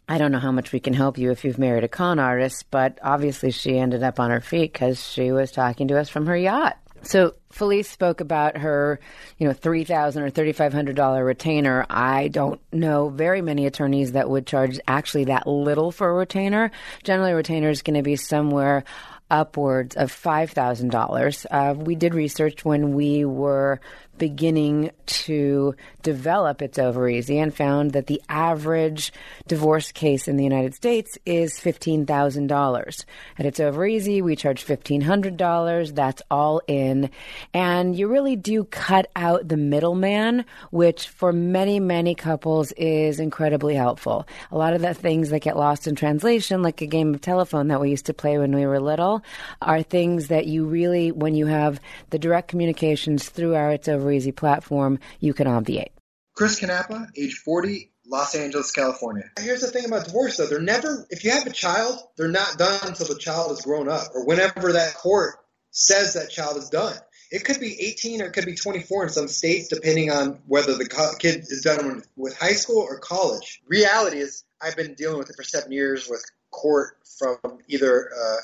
I 0.07 0.17
don't 0.17 0.31
know 0.31 0.39
how 0.39 0.51
much 0.51 0.71
we 0.71 0.79
can 0.79 0.93
help 0.93 1.19
you 1.19 1.29
if 1.29 1.45
you've 1.45 1.59
married 1.59 1.83
a 1.83 1.87
con 1.87 2.17
artist, 2.17 2.65
but 2.71 2.97
obviously 3.03 3.51
she 3.51 3.77
ended 3.77 4.01
up 4.01 4.19
on 4.19 4.31
her 4.31 4.41
feet 4.41 4.73
because 4.73 5.07
she 5.07 5.31
was 5.31 5.51
talking 5.51 5.87
to 5.89 5.99
us 5.99 6.09
from 6.09 6.25
her 6.25 6.35
yacht. 6.35 6.77
So 7.01 7.35
Felice 7.51 7.89
spoke 7.89 8.21
about 8.21 8.57
her, 8.57 8.99
you 9.37 9.47
know, 9.47 9.53
three 9.53 9.83
thousand 9.83 10.23
or 10.23 10.29
thirty 10.29 10.51
five 10.51 10.73
hundred 10.73 10.95
dollar 10.95 11.23
retainer. 11.23 11.85
I 11.89 12.27
don't 12.27 12.61
know 12.71 13.09
very 13.09 13.41
many 13.41 13.65
attorneys 13.65 14.13
that 14.13 14.29
would 14.29 14.45
charge 14.45 14.79
actually 14.87 15.25
that 15.25 15.47
little 15.47 15.91
for 15.91 16.09
a 16.09 16.13
retainer. 16.13 16.71
Generally, 17.03 17.31
a 17.31 17.35
retainer 17.35 17.69
is 17.69 17.81
going 17.81 17.97
to 17.97 18.03
be 18.03 18.15
somewhere 18.15 18.83
upwards 19.31 19.95
of 19.95 20.11
five 20.11 20.51
thousand 20.51 20.93
uh, 20.93 20.99
dollars. 20.99 21.45
We 21.75 21.95
did 21.95 22.13
research 22.13 22.65
when 22.65 22.93
we 22.93 23.25
were 23.25 23.79
beginning 24.17 24.91
to 25.05 25.75
develop 26.01 26.61
It's 26.61 26.79
Over 26.79 27.09
Easy 27.09 27.37
and 27.39 27.53
found 27.53 27.91
that 27.91 28.07
the 28.07 28.21
average 28.29 29.11
divorce 29.47 29.91
case 29.91 30.27
in 30.27 30.37
the 30.37 30.43
United 30.43 30.75
States 30.75 31.17
is 31.25 31.53
$15,000. 31.59 33.05
At 33.37 33.45
It's 33.45 33.59
Over 33.59 33.85
Easy, 33.85 34.21
we 34.21 34.35
charge 34.35 34.65
$1,500. 34.65 35.95
That's 35.95 36.21
all 36.31 36.61
in. 36.67 37.09
And 37.53 37.95
you 37.95 38.07
really 38.07 38.35
do 38.35 38.63
cut 38.65 39.09
out 39.15 39.47
the 39.47 39.57
middleman, 39.57 40.45
which 40.71 41.07
for 41.07 41.33
many, 41.33 41.79
many 41.79 42.15
couples 42.15 42.71
is 42.73 43.19
incredibly 43.19 43.75
helpful. 43.75 44.27
A 44.51 44.57
lot 44.57 44.73
of 44.73 44.81
the 44.81 44.93
things 44.93 45.29
that 45.29 45.41
get 45.41 45.57
lost 45.57 45.87
in 45.87 45.95
translation, 45.95 46.61
like 46.61 46.81
a 46.81 46.87
game 46.87 47.13
of 47.13 47.21
telephone 47.21 47.67
that 47.67 47.81
we 47.81 47.89
used 47.89 48.05
to 48.07 48.13
play 48.13 48.37
when 48.37 48.55
we 48.55 48.65
were 48.65 48.79
little, 48.79 49.23
are 49.61 49.81
things 49.81 50.27
that 50.27 50.47
you 50.47 50.65
really, 50.65 51.11
when 51.11 51.35
you 51.35 51.45
have 51.45 51.79
the 52.09 52.19
direct 52.19 52.47
communications 52.47 53.29
through 53.29 53.55
our 53.55 53.71
It's 53.71 53.87
Over 53.87 54.11
Easy 54.11 54.31
platform, 54.31 54.99
you 55.19 55.33
can 55.33 55.47
obviate. 55.47 55.91
Chris 56.39 56.57
Canapa, 56.57 57.05
age 57.17 57.35
40, 57.39 57.91
Los 58.07 58.33
Angeles, 58.33 58.71
California. 58.71 59.29
Here's 59.37 59.59
the 59.59 59.67
thing 59.67 59.83
about 59.83 60.05
divorce, 60.05 60.37
though. 60.37 60.45
They're 60.45 60.61
never, 60.61 61.05
if 61.09 61.25
you 61.25 61.31
have 61.31 61.45
a 61.45 61.49
child, 61.49 61.99
they're 62.15 62.29
not 62.29 62.57
done 62.57 62.79
until 62.83 63.07
the 63.07 63.19
child 63.19 63.51
is 63.51 63.59
grown 63.59 63.89
up 63.89 64.03
or 64.15 64.25
whenever 64.25 64.71
that 64.71 64.93
court 64.93 65.35
says 65.71 66.13
that 66.13 66.29
child 66.29 66.55
is 66.55 66.69
done. 66.69 66.95
It 67.29 67.43
could 67.43 67.59
be 67.59 67.77
18 67.77 68.21
or 68.21 68.27
it 68.27 68.31
could 68.31 68.45
be 68.45 68.55
24 68.55 69.03
in 69.03 69.09
some 69.09 69.27
states, 69.27 69.67
depending 69.67 70.11
on 70.11 70.39
whether 70.47 70.75
the 70.75 71.17
kid 71.19 71.41
is 71.41 71.63
done 71.63 72.03
with 72.15 72.39
high 72.39 72.53
school 72.53 72.87
or 72.89 72.99
college. 72.99 73.61
Reality 73.67 74.19
is, 74.19 74.45
I've 74.61 74.77
been 74.77 74.93
dealing 74.93 75.17
with 75.17 75.29
it 75.29 75.35
for 75.35 75.43
seven 75.43 75.73
years 75.73 76.07
with 76.09 76.23
court 76.51 76.99
from 77.17 77.37
either 77.67 78.11
uh, 78.17 78.37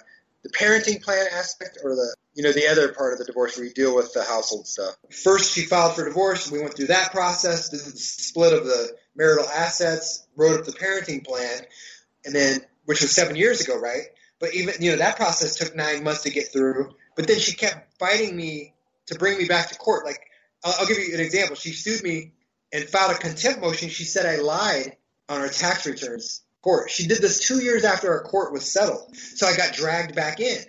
the 0.44 0.50
parenting 0.50 1.02
plan 1.02 1.28
aspect 1.32 1.78
or 1.82 1.96
the 1.96 2.14
you 2.36 2.44
know 2.44 2.52
the 2.52 2.68
other 2.68 2.94
part 2.94 3.14
of 3.14 3.20
the 3.20 3.26
divorce 3.26 3.58
where 3.58 3.66
you 3.66 3.74
deal 3.74 3.96
with 3.96 4.14
the 4.14 4.24
household 4.24 4.68
stuff. 4.68 4.96
First, 5.24 5.54
she 5.54 5.62
filed 5.62 5.96
for 5.96 6.06
divorce. 6.06 6.52
We 6.52 6.60
went 6.60 6.76
through 6.76 6.88
that 6.88 7.12
process, 7.12 7.70
did 7.70 7.80
the 7.80 7.98
split 7.98 8.54
of 8.54 8.66
the 8.66 8.96
marital 9.16 9.48
assets, 9.48 10.28
wrote 10.36 10.60
up 10.60 10.66
the 10.66 10.74
parenting 10.74 11.26
plan, 11.26 11.62
and 12.26 12.36
then 12.36 12.60
which 12.84 13.02
was 13.02 13.12
seven 13.12 13.36
years 13.36 13.62
ago, 13.62 13.80
right? 13.80 14.04
But 14.40 14.54
even 14.54 14.76
you 14.80 14.92
know 14.92 14.98
that 14.98 15.16
process 15.16 15.56
took 15.56 15.76
nine 15.76 16.04
months 16.04 16.24
to 16.24 16.30
get 16.30 16.52
through. 16.52 16.94
But 17.16 17.28
then 17.28 17.40
she 17.40 17.56
kept 17.56 17.98
fighting 17.98 18.36
me 18.36 18.74
to 19.08 19.16
bring 19.16 19.38
me 19.38 19.46
back 19.46 19.70
to 19.70 19.76
court. 19.76 20.06
Like 20.06 20.20
I'll, 20.64 20.76
I'll 20.80 20.88
give 20.88 20.98
you 21.00 21.14
an 21.14 21.22
example. 21.22 21.56
She 21.56 21.72
sued 21.72 22.04
me 22.04 22.34
and 22.74 22.84
filed 22.84 23.12
a 23.12 23.18
contempt 23.18 23.62
motion. 23.62 23.90
She 23.90 24.04
said 24.04 24.26
I 24.26 24.42
lied 24.42 24.98
on 25.30 25.40
our 25.40 25.48
tax 25.48 25.86
returns 25.86 26.42
court. 26.66 26.90
She 26.90 27.08
did 27.08 27.22
this 27.22 27.48
two 27.48 27.64
years 27.64 27.86
after 27.86 28.12
our 28.12 28.24
court 28.24 28.52
was 28.52 28.70
settled. 28.70 29.16
So 29.16 29.48
I 29.48 29.56
got 29.56 29.76
dragged 29.76 30.16
back 30.16 30.40
in. 30.40 30.64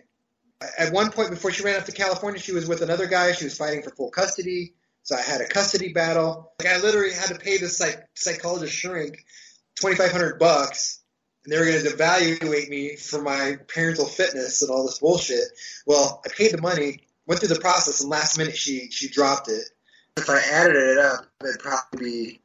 At 0.78 0.92
one 0.92 1.10
point 1.10 1.30
before 1.30 1.50
she 1.50 1.62
ran 1.62 1.76
off 1.76 1.84
to 1.86 1.92
California, 1.92 2.40
she 2.40 2.52
was 2.52 2.66
with 2.66 2.82
another 2.82 3.06
guy. 3.06 3.32
She 3.32 3.44
was 3.44 3.56
fighting 3.56 3.82
for 3.82 3.90
full 3.90 4.10
custody. 4.10 4.74
So 5.02 5.16
I 5.16 5.20
had 5.22 5.40
a 5.40 5.46
custody 5.46 5.92
battle. 5.92 6.52
Like 6.58 6.68
I 6.68 6.78
literally 6.78 7.12
had 7.12 7.28
to 7.28 7.38
pay 7.38 7.58
this 7.58 7.76
psych- 7.76 8.08
psychologist 8.14 8.74
shrink 8.74 9.24
2500 9.76 10.38
bucks 10.38 11.00
and 11.46 11.52
they 11.52 11.58
were 11.58 11.64
going 11.64 11.82
to 11.82 11.90
evaluate 11.90 12.68
me 12.68 12.96
for 12.96 13.22
my 13.22 13.56
parental 13.68 14.04
fitness 14.04 14.62
and 14.62 14.70
all 14.70 14.84
this 14.84 14.98
bullshit. 14.98 15.44
Well, 15.86 16.20
I 16.24 16.28
paid 16.28 16.52
the 16.52 16.60
money, 16.60 17.00
went 17.26 17.40
through 17.40 17.54
the 17.54 17.60
process, 17.60 18.00
and 18.00 18.10
last 18.10 18.36
minute 18.36 18.56
she 18.56 18.90
she 18.90 19.08
dropped 19.08 19.48
it. 19.48 19.64
If 20.16 20.28
I 20.28 20.40
added 20.40 20.76
it 20.76 20.98
up, 20.98 21.26
it'd 21.42 21.60
probably 21.60 22.04
be 22.04 22.40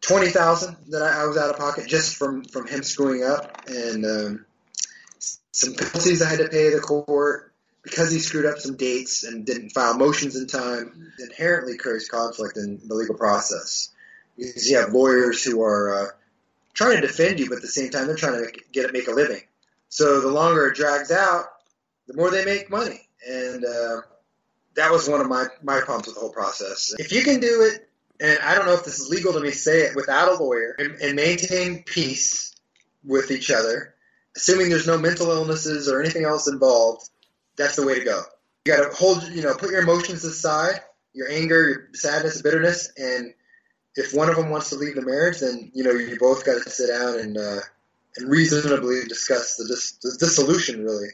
twenty 0.00 0.28
thousand 0.28 0.76
that 0.88 1.02
I, 1.02 1.22
I, 1.22 1.26
was 1.26 1.36
out 1.36 1.50
of 1.50 1.58
pocket 1.58 1.86
just 1.86 2.16
from 2.16 2.44
from 2.44 2.66
him 2.66 2.82
screwing 2.82 3.24
up, 3.24 3.68
and 3.68 4.04
um, 4.06 4.46
some 5.52 5.74
penalties 5.74 6.22
I 6.22 6.30
had 6.30 6.38
to 6.38 6.48
pay 6.48 6.70
the 6.70 6.80
court 6.80 7.45
because 7.86 8.10
he 8.10 8.18
screwed 8.18 8.46
up 8.46 8.58
some 8.58 8.76
dates 8.76 9.22
and 9.22 9.46
didn't 9.46 9.70
file 9.70 9.96
motions 9.96 10.34
in 10.34 10.48
time. 10.48 11.12
Inherently 11.20 11.76
creates 11.76 12.08
conflict 12.08 12.56
in 12.56 12.80
the 12.84 12.94
legal 12.94 13.14
process 13.14 13.90
because 14.36 14.68
you 14.68 14.76
have 14.78 14.92
lawyers 14.92 15.44
who 15.44 15.62
are 15.62 15.94
uh, 15.94 16.08
trying 16.74 17.00
to 17.00 17.06
defend 17.06 17.38
you, 17.38 17.48
but 17.48 17.56
at 17.56 17.62
the 17.62 17.68
same 17.68 17.90
time 17.90 18.08
they're 18.08 18.16
trying 18.16 18.44
to 18.44 18.52
get 18.72 18.92
make 18.92 19.06
a 19.06 19.12
living. 19.12 19.42
So 19.88 20.20
the 20.20 20.28
longer 20.32 20.66
it 20.66 20.74
drags 20.74 21.12
out, 21.12 21.44
the 22.08 22.14
more 22.14 22.32
they 22.32 22.44
make 22.44 22.68
money, 22.70 23.08
and 23.24 23.64
uh, 23.64 24.00
that 24.74 24.90
was 24.90 25.08
one 25.08 25.20
of 25.20 25.28
my 25.28 25.46
my 25.62 25.78
problems 25.78 26.08
with 26.08 26.16
the 26.16 26.20
whole 26.20 26.32
process. 26.32 26.92
If 26.98 27.12
you 27.12 27.22
can 27.22 27.38
do 27.38 27.70
it 27.72 27.86
and 28.20 28.38
I 28.40 28.54
don't 28.54 28.66
know 28.66 28.74
if 28.74 28.84
this 28.84 28.98
is 28.98 29.10
legal 29.10 29.32
to 29.32 29.40
me 29.40 29.50
say 29.50 29.82
it 29.82 29.96
without 29.96 30.28
a 30.28 30.42
lawyer, 30.42 30.74
and, 30.78 30.94
and 31.00 31.14
maintain 31.14 31.82
peace 31.84 32.54
with 33.04 33.30
each 33.30 33.50
other, 33.50 33.94
assuming 34.36 34.70
there's 34.70 34.86
no 34.86 34.98
mental 34.98 35.30
illnesses 35.30 35.88
or 35.88 36.00
anything 36.00 36.24
else 36.24 36.48
involved, 36.48 37.08
that's 37.56 37.76
the 37.76 37.86
way 37.86 37.98
to 37.98 38.04
go. 38.04 38.22
You 38.64 38.76
got 38.76 38.90
to 38.90 38.96
hold, 38.96 39.22
you 39.24 39.42
know, 39.42 39.54
put 39.54 39.70
your 39.70 39.82
emotions 39.82 40.24
aside, 40.24 40.80
your 41.12 41.30
anger, 41.30 41.68
your 41.68 41.88
sadness, 41.94 42.42
bitterness, 42.42 42.92
and 42.96 43.32
if 43.96 44.12
one 44.14 44.28
of 44.28 44.36
them 44.36 44.50
wants 44.50 44.70
to 44.70 44.76
leave 44.76 44.94
the 44.94 45.02
marriage, 45.02 45.40
then 45.40 45.70
you 45.74 45.82
know 45.82 45.90
you 45.90 46.18
both 46.18 46.44
got 46.44 46.62
to 46.62 46.70
sit 46.70 46.88
down 46.88 47.18
and 47.18 47.38
uh, 47.38 47.60
and 48.16 48.30
reasonably 48.30 49.02
discuss 49.08 49.56
the, 49.56 49.66
dis- 49.66 49.98
the 50.02 50.16
dissolution, 50.18 50.84
really, 50.84 51.08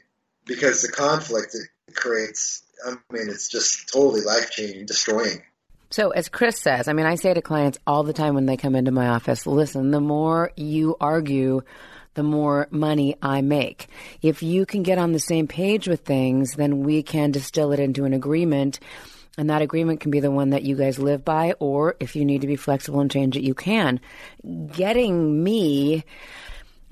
because 0.44 0.82
the 0.82 0.90
conflict 0.90 1.54
it 1.54 1.94
creates. 1.94 2.64
I 2.84 2.90
mean, 3.12 3.28
it's 3.28 3.48
just 3.48 3.92
totally 3.92 4.22
life 4.22 4.50
changing, 4.50 4.86
destroying. 4.86 5.42
So, 5.90 6.10
as 6.10 6.28
Chris 6.28 6.58
says, 6.58 6.88
I 6.88 6.94
mean, 6.94 7.06
I 7.06 7.16
say 7.16 7.34
to 7.34 7.42
clients 7.42 7.78
all 7.86 8.02
the 8.02 8.12
time 8.12 8.34
when 8.34 8.46
they 8.46 8.56
come 8.56 8.74
into 8.74 8.90
my 8.90 9.08
office 9.08 9.46
listen, 9.46 9.90
the 9.90 10.00
more 10.00 10.50
you 10.56 10.96
argue, 11.00 11.62
the 12.14 12.22
more 12.22 12.68
money 12.70 13.16
I 13.22 13.40
make. 13.40 13.86
If 14.20 14.42
you 14.42 14.66
can 14.66 14.82
get 14.82 14.98
on 14.98 15.12
the 15.12 15.18
same 15.18 15.46
page 15.46 15.88
with 15.88 16.00
things, 16.00 16.54
then 16.54 16.82
we 16.82 17.02
can 17.02 17.30
distill 17.30 17.72
it 17.72 17.80
into 17.80 18.04
an 18.04 18.12
agreement. 18.12 18.80
And 19.38 19.48
that 19.48 19.62
agreement 19.62 20.00
can 20.00 20.10
be 20.10 20.20
the 20.20 20.30
one 20.30 20.50
that 20.50 20.62
you 20.62 20.76
guys 20.76 20.98
live 20.98 21.24
by, 21.24 21.54
or 21.58 21.96
if 22.00 22.16
you 22.16 22.24
need 22.24 22.42
to 22.42 22.46
be 22.46 22.56
flexible 22.56 23.00
and 23.00 23.10
change 23.10 23.36
it, 23.36 23.42
you 23.42 23.54
can. 23.54 24.00
Getting 24.72 25.42
me 25.42 26.04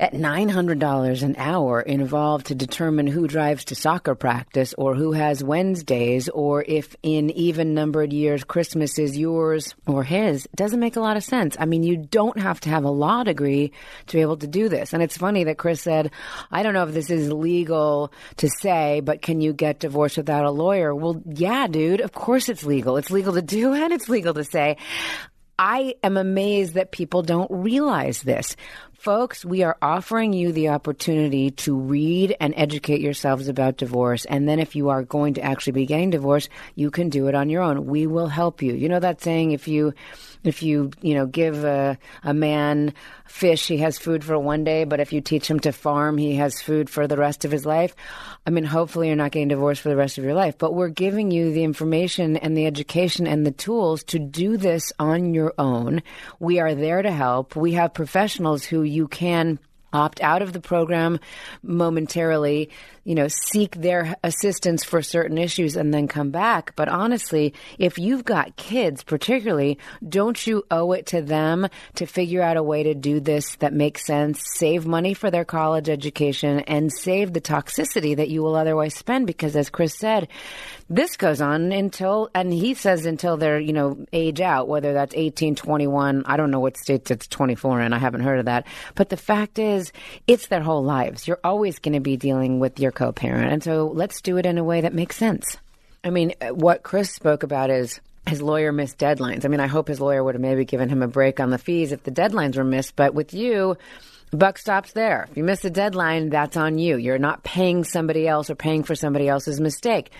at 0.01 0.15
$900 0.15 1.23
an 1.23 1.35
hour 1.37 1.83
involved 1.83 2.47
to 2.47 2.55
determine 2.55 3.07
who 3.07 3.29
drives 3.29 3.67
to 3.67 3.75
soccer 3.75 4.15
practice 4.15 4.75
or 4.79 4.95
who 4.95 5.13
has 5.13 5.45
Wednesdays 5.45 6.31
or 6.31 6.65
if 6.67 6.97
in 7.03 7.29
even 7.33 7.75
numbered 7.75 8.11
years 8.11 8.43
Christmas 8.43 8.99
is 8.99 9.19
yours 9.19 9.75
or 9.87 10.03
his 10.03 10.49
doesn't 10.55 10.81
make 10.81 10.97
a 10.97 11.01
lot 11.01 11.19
of 11.19 11.23
sense. 11.23 11.55
I 11.61 11.67
mean, 11.67 11.83
you 11.83 11.99
don't 11.99 12.41
have 12.41 12.61
to 12.61 12.71
have 12.71 12.85
a 12.85 12.91
law 12.91 13.25
degree 13.25 13.73
to 14.07 14.17
be 14.17 14.23
able 14.23 14.39
to 14.39 14.47
do 14.47 14.71
this. 14.71 14.95
And 14.95 15.03
it's 15.03 15.19
funny 15.19 15.45
that 15.45 15.59
Chris 15.59 15.83
said, 15.83 16.11
I 16.51 16.63
don't 16.63 16.73
know 16.73 16.85
if 16.85 16.95
this 16.95 17.11
is 17.11 17.31
legal 17.31 18.11
to 18.39 18.49
say, 18.49 19.01
but 19.01 19.21
can 19.21 19.43
you 19.43 19.53
get 19.53 19.81
divorced 19.81 20.17
without 20.17 20.47
a 20.47 20.51
lawyer? 20.51 20.95
Well, 20.95 21.21
yeah, 21.27 21.67
dude, 21.67 22.01
of 22.01 22.13
course 22.13 22.49
it's 22.49 22.65
legal. 22.65 22.97
It's 22.97 23.11
legal 23.11 23.35
to 23.35 23.43
do 23.43 23.75
and 23.75 23.93
it's 23.93 24.09
legal 24.09 24.33
to 24.33 24.45
say. 24.45 24.79
I 25.61 25.97
am 26.03 26.17
amazed 26.17 26.73
that 26.73 26.91
people 26.91 27.21
don't 27.21 27.51
realize 27.51 28.23
this. 28.23 28.57
Folks, 29.01 29.47
we 29.47 29.63
are 29.63 29.79
offering 29.81 30.35
you 30.35 30.53
the 30.53 30.69
opportunity 30.69 31.51
to 31.53 31.75
read 31.75 32.37
and 32.39 32.53
educate 32.55 33.01
yourselves 33.01 33.49
about 33.49 33.79
divorce. 33.79 34.27
And 34.27 34.47
then 34.47 34.59
if 34.59 34.77
you 34.77 34.91
are 34.91 35.05
going 35.05 35.33
to 35.35 35.41
actually 35.41 35.73
be 35.73 35.87
getting 35.87 36.11
divorced, 36.11 36.51
you 36.75 36.91
can 36.91 37.09
do 37.09 37.27
it 37.27 37.35
on 37.35 37.49
your 37.49 37.63
own. 37.63 37.87
We 37.87 38.07
will 38.07 38.27
help 38.27 38.61
you. 38.61 38.75
You 38.75 38.91
know 38.91 39.01
that 39.01 39.23
saying, 39.23 39.53
if 39.53 39.67
you, 39.69 39.95
if 40.45 40.63
you, 40.63 40.91
you 41.01 41.15
know, 41.15 41.25
give 41.25 41.65
a, 41.65 41.97
a 42.23 42.35
man 42.35 42.93
fish, 43.25 43.69
he 43.69 43.79
has 43.79 43.97
food 43.97 44.23
for 44.23 44.39
one 44.39 44.65
day, 44.65 44.85
but 44.85 45.01
if 45.01 45.15
you 45.15 45.23
teach 45.23 45.49
him 45.49 45.61
to 45.61 45.73
farm, 45.73 46.19
he 46.19 46.35
has 46.35 46.61
food 46.61 46.91
for 46.91 47.07
the 47.07 47.17
rest 47.17 47.47
of 47.47 47.51
his 47.51 47.65
life. 47.65 47.97
I 48.47 48.51
mean, 48.51 48.65
hopefully 48.65 49.07
you're 49.07 49.17
not 49.17 49.31
getting 49.31 49.49
divorced 49.49 49.81
for 49.81 49.89
the 49.89 49.97
rest 49.97 50.19
of 50.19 50.25
your 50.25 50.35
life, 50.35 50.59
but 50.59 50.75
we're 50.75 50.89
giving 50.89 51.31
you 51.31 51.55
the 51.55 51.65
information 51.65 52.37
and 52.37 52.55
the 52.55 52.67
education 52.67 53.27
and 53.27 53.47
the 53.47 53.51
tools 53.51 54.03
to 54.05 54.19
do 54.19 54.59
this 54.59 54.93
on 54.99 55.33
your 55.33 55.55
own. 55.57 56.03
We 56.39 56.61
are 56.61 56.75
there 56.75 57.01
to 57.01 57.11
help. 57.11 57.57
We 57.57 57.73
have 57.73 57.95
professionals 57.95 58.65
who 58.65 58.90
you 58.91 59.09
can 59.09 59.59
opt 59.93 60.21
out 60.23 60.43
of 60.43 60.53
the 60.53 60.61
program 60.61 61.19
momentarily, 61.63 62.71
you 63.11 63.17
know, 63.17 63.27
seek 63.27 63.75
their 63.75 64.15
assistance 64.23 64.85
for 64.85 65.03
certain 65.03 65.37
issues 65.37 65.75
and 65.75 65.93
then 65.93 66.07
come 66.07 66.31
back. 66.31 66.77
But 66.77 66.89
honestly, 66.89 67.55
if 67.77 67.99
you've 67.99 68.25
got 68.25 68.55
kids, 68.55 69.03
particularly, 69.03 69.79
don't 70.09 70.47
you 70.47 70.65
owe 70.71 70.93
it 70.93 71.07
to 71.07 71.21
them 71.21 71.67
to 71.97 72.07
figure 72.07 72.41
out 72.41 72.57
a 72.57 72.63
way 72.63 72.85
to 72.85 72.95
do 72.95 73.19
this 73.19 73.57
that 73.57 73.73
makes 73.73 74.07
sense, 74.07 74.41
save 74.55 74.87
money 74.87 75.13
for 75.13 75.29
their 75.29 75.45
college 75.45 75.89
education, 75.89 76.61
and 76.61 76.93
save 76.93 77.33
the 77.33 77.41
toxicity 77.41 78.15
that 78.15 78.29
you 78.29 78.45
will 78.45 78.55
otherwise 78.55 78.95
spend? 78.95 79.27
Because 79.27 79.57
as 79.57 79.71
Chris 79.71 79.99
said, 79.99 80.29
this 80.89 81.17
goes 81.17 81.41
on 81.41 81.73
until, 81.73 82.31
and 82.33 82.53
he 82.53 82.75
says 82.75 83.07
until 83.07 83.37
they're, 83.37 83.59
you 83.59 83.73
know, 83.73 84.07
age 84.13 84.41
out, 84.41 84.69
whether 84.69 84.93
that's 84.93 85.17
18, 85.17 85.57
21. 85.57 86.23
I 86.27 86.37
don't 86.37 86.53
know 86.53 86.61
what 86.61 86.77
states 86.77 87.11
it's 87.11 87.27
24 87.27 87.81
in. 87.81 87.93
I 87.93 87.99
haven't 87.99 88.23
heard 88.23 88.39
of 88.39 88.45
that. 88.45 88.69
But 88.95 89.09
the 89.09 89.17
fact 89.17 89.59
is, 89.59 89.93
it's 90.29 90.47
their 90.47 90.63
whole 90.63 90.85
lives. 90.85 91.27
You're 91.27 91.41
always 91.43 91.81
going 91.81 91.95
to 91.95 92.01
be 92.01 92.17
dealing 92.17 92.61
with 92.61 92.79
your 92.79 92.93
co 93.01 93.13
parent. 93.13 93.51
And 93.51 93.65
so 93.65 93.91
let's 93.95 94.21
do 94.21 94.37
it 94.37 94.45
in 94.45 94.59
a 94.59 94.65
way 94.65 94.83
that 94.83 94.93
makes 94.93 95.17
sense. 95.17 95.57
I 96.05 96.11
mean, 96.11 96.35
what 96.51 96.83
Chris 96.83 97.11
spoke 97.11 97.43
about 97.43 97.71
is 97.71 97.99
his 98.29 98.43
lawyer 98.43 98.73
missed 98.73 98.99
deadlines. 98.99 99.47
I 99.47 99.49
mean, 99.49 99.59
I 99.59 99.69
hope 99.69 99.89
his 99.89 100.03
lawyer 100.03 100.23
would 100.23 100.35
have 100.35 100.43
maybe 100.43 100.67
given 100.67 100.91
him 100.91 101.03
a 101.03 101.09
break 101.09 101.41
on 101.41 101.49
the 101.49 101.57
fees 101.57 101.93
if 101.93 102.03
the 102.05 102.11
deadlines 102.11 102.59
were 102.59 102.65
missed. 102.65 102.97
But 102.97 103.15
with 103.15 103.33
you, 103.33 103.79
Buck 104.33 104.59
stops 104.59 104.93
there. 104.93 105.27
If 105.31 105.37
you 105.39 105.45
miss 105.45 105.65
a 105.65 105.71
deadline, 105.71 106.29
that's 106.29 106.59
on 106.59 106.77
you. 106.77 106.99
You're 106.99 107.19
not 107.19 107.43
paying 107.43 107.85
somebody 107.85 108.29
else 108.29 108.51
or 108.51 108.55
paying 108.55 108.83
for 108.83 108.95
somebody 108.95 109.29
else's 109.29 109.61
mistake. 109.61 110.11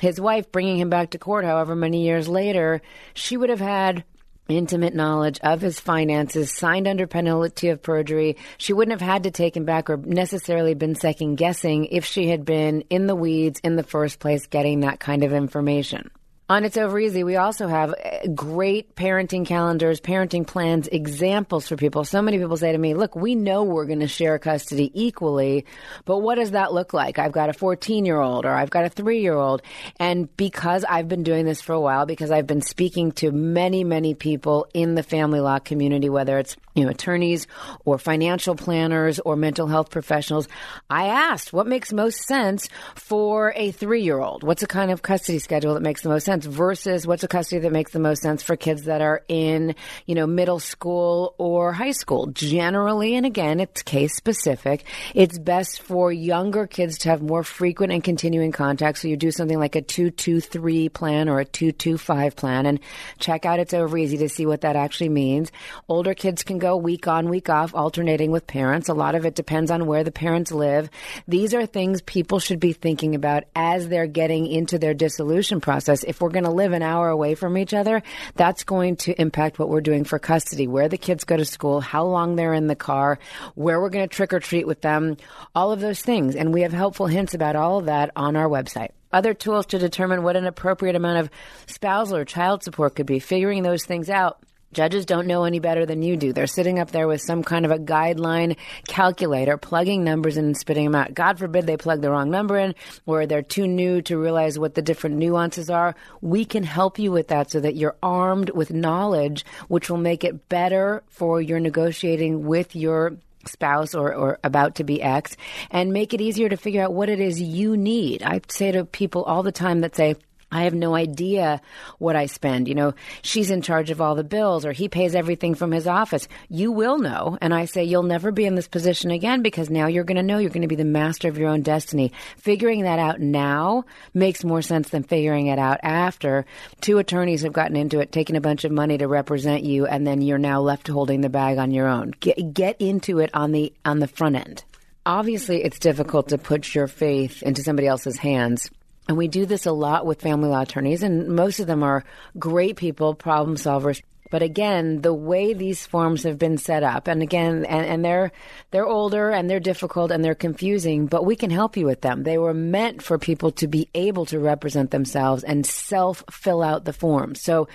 His 0.00 0.18
wife 0.18 0.50
bringing 0.50 0.78
him 0.78 0.88
back 0.88 1.10
to 1.10 1.18
court, 1.18 1.44
however 1.44 1.76
many 1.76 2.04
years 2.04 2.26
later, 2.26 2.80
she 3.12 3.36
would 3.36 3.50
have 3.50 3.60
had 3.60 4.02
intimate 4.50 4.94
knowledge 4.94 5.38
of 5.42 5.60
his 5.60 5.80
finances, 5.80 6.52
signed 6.52 6.86
under 6.86 7.06
penalty 7.06 7.68
of 7.68 7.82
perjury. 7.82 8.36
She 8.58 8.72
wouldn't 8.72 8.98
have 8.98 9.06
had 9.06 9.24
to 9.24 9.30
take 9.30 9.56
him 9.56 9.64
back 9.64 9.90
or 9.90 9.96
necessarily 9.96 10.74
been 10.74 10.94
second 10.94 11.36
guessing 11.36 11.86
if 11.86 12.04
she 12.04 12.28
had 12.28 12.44
been 12.44 12.82
in 12.90 13.06
the 13.06 13.16
weeds 13.16 13.60
in 13.62 13.76
the 13.76 13.82
first 13.82 14.18
place 14.18 14.46
getting 14.46 14.80
that 14.80 15.00
kind 15.00 15.24
of 15.24 15.32
information. 15.32 16.10
On 16.50 16.64
It's 16.64 16.76
Over 16.76 16.98
Easy, 16.98 17.22
we 17.22 17.36
also 17.36 17.68
have 17.68 17.90
uh, 17.90 18.26
great 18.34 18.96
parenting 18.96 19.46
calendars, 19.46 20.00
parenting 20.00 20.44
plans, 20.44 20.88
examples 20.88 21.68
for 21.68 21.76
people. 21.76 22.04
So 22.04 22.20
many 22.20 22.38
people 22.38 22.56
say 22.56 22.72
to 22.72 22.76
me, 22.78 22.94
look, 22.94 23.14
we 23.14 23.36
know 23.36 23.62
we're 23.62 23.84
going 23.84 24.00
to 24.00 24.08
share 24.08 24.36
custody 24.40 24.90
equally, 24.92 25.64
but 26.06 26.18
what 26.18 26.34
does 26.34 26.50
that 26.50 26.72
look 26.72 26.92
like? 26.92 27.20
I've 27.20 27.30
got 27.30 27.50
a 27.50 27.52
14 27.52 28.04
year 28.04 28.18
old 28.18 28.46
or 28.46 28.50
I've 28.50 28.68
got 28.68 28.84
a 28.84 28.88
three 28.88 29.20
year 29.20 29.36
old. 29.36 29.62
And 30.00 30.36
because 30.36 30.82
I've 30.82 31.06
been 31.06 31.22
doing 31.22 31.44
this 31.44 31.60
for 31.60 31.72
a 31.72 31.80
while, 31.80 32.04
because 32.04 32.32
I've 32.32 32.48
been 32.48 32.62
speaking 32.62 33.12
to 33.12 33.30
many, 33.30 33.84
many 33.84 34.14
people 34.14 34.66
in 34.74 34.96
the 34.96 35.04
family 35.04 35.38
law 35.38 35.60
community, 35.60 36.08
whether 36.08 36.36
it's 36.36 36.56
you 36.74 36.82
know, 36.82 36.90
attorneys 36.90 37.46
or 37.84 37.96
financial 37.96 38.56
planners 38.56 39.20
or 39.20 39.36
mental 39.36 39.68
health 39.68 39.90
professionals, 39.90 40.48
I 40.88 41.06
asked 41.06 41.52
what 41.52 41.68
makes 41.68 41.92
most 41.92 42.26
sense 42.26 42.68
for 42.96 43.52
a 43.54 43.70
three 43.70 44.02
year 44.02 44.18
old? 44.18 44.42
What's 44.42 44.64
a 44.64 44.66
kind 44.66 44.90
of 44.90 45.02
custody 45.02 45.38
schedule 45.38 45.74
that 45.74 45.82
makes 45.82 46.02
the 46.02 46.08
most 46.08 46.24
sense 46.24 46.39
versus 46.44 47.06
what's 47.06 47.24
a 47.24 47.28
custody 47.28 47.60
that 47.62 47.72
makes 47.72 47.92
the 47.92 47.98
most 47.98 48.22
sense 48.22 48.42
for 48.42 48.56
kids 48.56 48.84
that 48.84 49.00
are 49.00 49.22
in, 49.28 49.74
you 50.06 50.14
know, 50.14 50.26
middle 50.26 50.58
school 50.58 51.34
or 51.38 51.72
high 51.72 51.92
school? 51.92 52.26
Generally, 52.26 53.14
and 53.14 53.26
again, 53.26 53.60
it's 53.60 53.82
case 53.82 54.16
specific, 54.16 54.84
it's 55.14 55.38
best 55.38 55.82
for 55.82 56.12
younger 56.12 56.66
kids 56.66 56.98
to 56.98 57.08
have 57.08 57.22
more 57.22 57.42
frequent 57.42 57.92
and 57.92 58.02
continuing 58.02 58.52
contact. 58.52 58.98
So 58.98 59.08
you 59.08 59.16
do 59.16 59.30
something 59.30 59.58
like 59.58 59.76
a 59.76 59.82
223 59.82 60.88
plan 60.88 61.28
or 61.28 61.40
a 61.40 61.44
225 61.44 62.36
plan 62.36 62.66
and 62.66 62.80
check 63.18 63.44
out 63.44 63.58
It's 63.58 63.74
Over 63.74 63.96
Easy 63.98 64.18
to 64.18 64.28
see 64.28 64.46
what 64.46 64.62
that 64.62 64.76
actually 64.76 65.10
means. 65.10 65.52
Older 65.88 66.14
kids 66.14 66.42
can 66.42 66.58
go 66.58 66.76
week 66.76 67.06
on, 67.06 67.28
week 67.28 67.48
off, 67.48 67.74
alternating 67.74 68.30
with 68.30 68.46
parents. 68.46 68.88
A 68.88 68.94
lot 68.94 69.14
of 69.14 69.26
it 69.26 69.34
depends 69.34 69.70
on 69.70 69.86
where 69.86 70.04
the 70.04 70.12
parents 70.12 70.52
live. 70.52 70.90
These 71.28 71.54
are 71.54 71.66
things 71.66 72.02
people 72.02 72.38
should 72.38 72.60
be 72.60 72.72
thinking 72.72 73.14
about 73.14 73.44
as 73.54 73.88
they're 73.88 74.06
getting 74.06 74.46
into 74.46 74.78
their 74.78 74.94
dissolution 74.94 75.60
process. 75.60 76.04
If 76.04 76.20
we're 76.20 76.29
going 76.30 76.44
to 76.44 76.50
live 76.50 76.72
an 76.72 76.82
hour 76.82 77.08
away 77.08 77.34
from 77.34 77.58
each 77.58 77.74
other, 77.74 78.02
that's 78.34 78.64
going 78.64 78.96
to 78.96 79.20
impact 79.20 79.58
what 79.58 79.68
we're 79.68 79.80
doing 79.80 80.04
for 80.04 80.18
custody, 80.18 80.66
where 80.66 80.88
the 80.88 80.98
kids 80.98 81.24
go 81.24 81.36
to 81.36 81.44
school, 81.44 81.80
how 81.80 82.04
long 82.04 82.36
they're 82.36 82.54
in 82.54 82.66
the 82.66 82.76
car, 82.76 83.18
where 83.54 83.80
we're 83.80 83.90
going 83.90 84.08
to 84.08 84.14
trick 84.14 84.32
or 84.32 84.40
treat 84.40 84.66
with 84.66 84.80
them, 84.80 85.16
all 85.54 85.72
of 85.72 85.80
those 85.80 86.00
things. 86.00 86.36
And 86.36 86.52
we 86.54 86.62
have 86.62 86.72
helpful 86.72 87.06
hints 87.06 87.34
about 87.34 87.56
all 87.56 87.78
of 87.78 87.86
that 87.86 88.10
on 88.16 88.36
our 88.36 88.48
website. 88.48 88.90
Other 89.12 89.34
tools 89.34 89.66
to 89.66 89.78
determine 89.78 90.22
what 90.22 90.36
an 90.36 90.46
appropriate 90.46 90.96
amount 90.96 91.18
of 91.18 91.30
spousal 91.66 92.16
or 92.16 92.24
child 92.24 92.62
support 92.62 92.94
could 92.94 93.06
be, 93.06 93.18
figuring 93.18 93.62
those 93.62 93.84
things 93.84 94.08
out 94.08 94.38
Judges 94.72 95.04
don't 95.04 95.26
know 95.26 95.42
any 95.42 95.58
better 95.58 95.84
than 95.84 96.02
you 96.02 96.16
do. 96.16 96.32
They're 96.32 96.46
sitting 96.46 96.78
up 96.78 96.92
there 96.92 97.08
with 97.08 97.20
some 97.20 97.42
kind 97.42 97.64
of 97.64 97.72
a 97.72 97.78
guideline 97.78 98.56
calculator, 98.86 99.56
plugging 99.56 100.04
numbers 100.04 100.36
in 100.36 100.44
and 100.44 100.56
spitting 100.56 100.84
them 100.84 100.94
out. 100.94 101.12
God 101.12 101.40
forbid 101.40 101.66
they 101.66 101.76
plug 101.76 102.02
the 102.02 102.10
wrong 102.10 102.30
number 102.30 102.56
in 102.56 102.76
or 103.04 103.26
they're 103.26 103.42
too 103.42 103.66
new 103.66 104.00
to 104.02 104.16
realize 104.16 104.60
what 104.60 104.74
the 104.74 104.82
different 104.82 105.16
nuances 105.16 105.70
are. 105.70 105.96
We 106.20 106.44
can 106.44 106.62
help 106.62 107.00
you 107.00 107.10
with 107.10 107.28
that 107.28 107.50
so 107.50 107.58
that 107.58 107.74
you're 107.74 107.96
armed 108.00 108.50
with 108.50 108.72
knowledge, 108.72 109.44
which 109.66 109.90
will 109.90 109.98
make 109.98 110.22
it 110.22 110.48
better 110.48 111.02
for 111.08 111.40
your 111.40 111.58
negotiating 111.58 112.46
with 112.46 112.76
your 112.76 113.16
spouse 113.46 113.94
or, 113.94 114.14
or 114.14 114.38
about 114.44 114.76
to 114.76 114.84
be 114.84 115.02
ex 115.02 115.36
and 115.72 115.92
make 115.92 116.14
it 116.14 116.20
easier 116.20 116.48
to 116.48 116.56
figure 116.56 116.82
out 116.82 116.92
what 116.92 117.08
it 117.08 117.18
is 117.18 117.40
you 117.40 117.76
need. 117.76 118.22
I 118.22 118.40
say 118.48 118.70
to 118.70 118.84
people 118.84 119.24
all 119.24 119.42
the 119.42 119.50
time 119.50 119.80
that 119.80 119.96
say, 119.96 120.14
I 120.52 120.64
have 120.64 120.74
no 120.74 120.94
idea 120.94 121.60
what 121.98 122.16
I 122.16 122.26
spend. 122.26 122.66
You 122.66 122.74
know, 122.74 122.94
she's 123.22 123.50
in 123.50 123.62
charge 123.62 123.90
of 123.90 124.00
all 124.00 124.14
the 124.14 124.24
bills 124.24 124.66
or 124.66 124.72
he 124.72 124.88
pays 124.88 125.14
everything 125.14 125.54
from 125.54 125.70
his 125.70 125.86
office. 125.86 126.26
You 126.48 126.72
will 126.72 126.98
know. 126.98 127.38
And 127.40 127.54
I 127.54 127.66
say, 127.66 127.84
you'll 127.84 128.02
never 128.02 128.32
be 128.32 128.46
in 128.46 128.56
this 128.56 128.66
position 128.68 129.10
again 129.10 129.42
because 129.42 129.70
now 129.70 129.86
you're 129.86 130.04
going 130.04 130.16
to 130.16 130.22
know 130.22 130.38
you're 130.38 130.50
going 130.50 130.62
to 130.62 130.68
be 130.68 130.74
the 130.74 130.84
master 130.84 131.28
of 131.28 131.38
your 131.38 131.48
own 131.48 131.62
destiny. 131.62 132.12
Figuring 132.38 132.82
that 132.82 132.98
out 132.98 133.20
now 133.20 133.84
makes 134.12 134.44
more 134.44 134.62
sense 134.62 134.88
than 134.88 135.04
figuring 135.04 135.46
it 135.46 135.58
out 135.58 135.78
after. 135.82 136.46
Two 136.80 136.98
attorneys 136.98 137.42
have 137.42 137.52
gotten 137.52 137.76
into 137.76 138.00
it, 138.00 138.10
taking 138.10 138.36
a 138.36 138.40
bunch 138.40 138.64
of 138.64 138.72
money 138.72 138.98
to 138.98 139.06
represent 139.06 139.62
you, 139.62 139.86
and 139.86 140.06
then 140.06 140.20
you're 140.20 140.38
now 140.38 140.60
left 140.60 140.88
holding 140.88 141.20
the 141.20 141.28
bag 141.28 141.58
on 141.58 141.70
your 141.70 141.86
own. 141.86 142.12
Get, 142.18 142.52
get 142.52 142.80
into 142.80 143.20
it 143.20 143.30
on 143.34 143.52
the, 143.52 143.72
on 143.84 144.00
the 144.00 144.08
front 144.08 144.36
end. 144.36 144.64
Obviously, 145.06 145.62
it's 145.62 145.78
difficult 145.78 146.28
to 146.28 146.38
put 146.38 146.74
your 146.74 146.86
faith 146.86 147.42
into 147.42 147.62
somebody 147.62 147.88
else's 147.88 148.18
hands 148.18 148.70
and 149.10 149.18
we 149.18 149.26
do 149.26 149.44
this 149.44 149.66
a 149.66 149.72
lot 149.72 150.06
with 150.06 150.22
family 150.22 150.48
law 150.48 150.60
attorneys, 150.60 151.02
and 151.02 151.30
most 151.30 151.58
of 151.58 151.66
them 151.66 151.82
are 151.82 152.04
great 152.38 152.76
people, 152.76 153.12
problem 153.12 153.56
solvers. 153.56 154.00
But 154.30 154.40
again, 154.40 155.00
the 155.00 155.12
way 155.12 155.52
these 155.52 155.84
forms 155.84 156.22
have 156.22 156.38
been 156.38 156.58
set 156.58 156.84
up, 156.84 157.08
and 157.08 157.20
again, 157.20 157.64
and, 157.64 157.86
and, 157.86 158.04
they're 158.04 158.30
they're 158.70 158.86
older 158.86 159.30
and 159.30 159.50
they're 159.50 159.58
difficult 159.58 160.12
and 160.12 160.24
they're 160.24 160.36
confusing, 160.36 161.06
but 161.06 161.26
we 161.26 161.34
can 161.34 161.50
help 161.50 161.76
you 161.76 161.86
with 161.86 162.02
them. 162.02 162.22
They 162.22 162.38
were 162.38 162.54
meant 162.54 163.02
for 163.02 163.18
people 163.18 163.50
to 163.50 163.66
be 163.66 163.88
able 163.96 164.26
to 164.26 164.38
represent 164.38 164.92
themselves 164.92 165.42
and 165.42 165.66
self 165.66 166.22
fill 166.30 166.62
out 166.62 166.84
the 166.84 166.92
forms. 166.92 167.42
So 167.42 167.66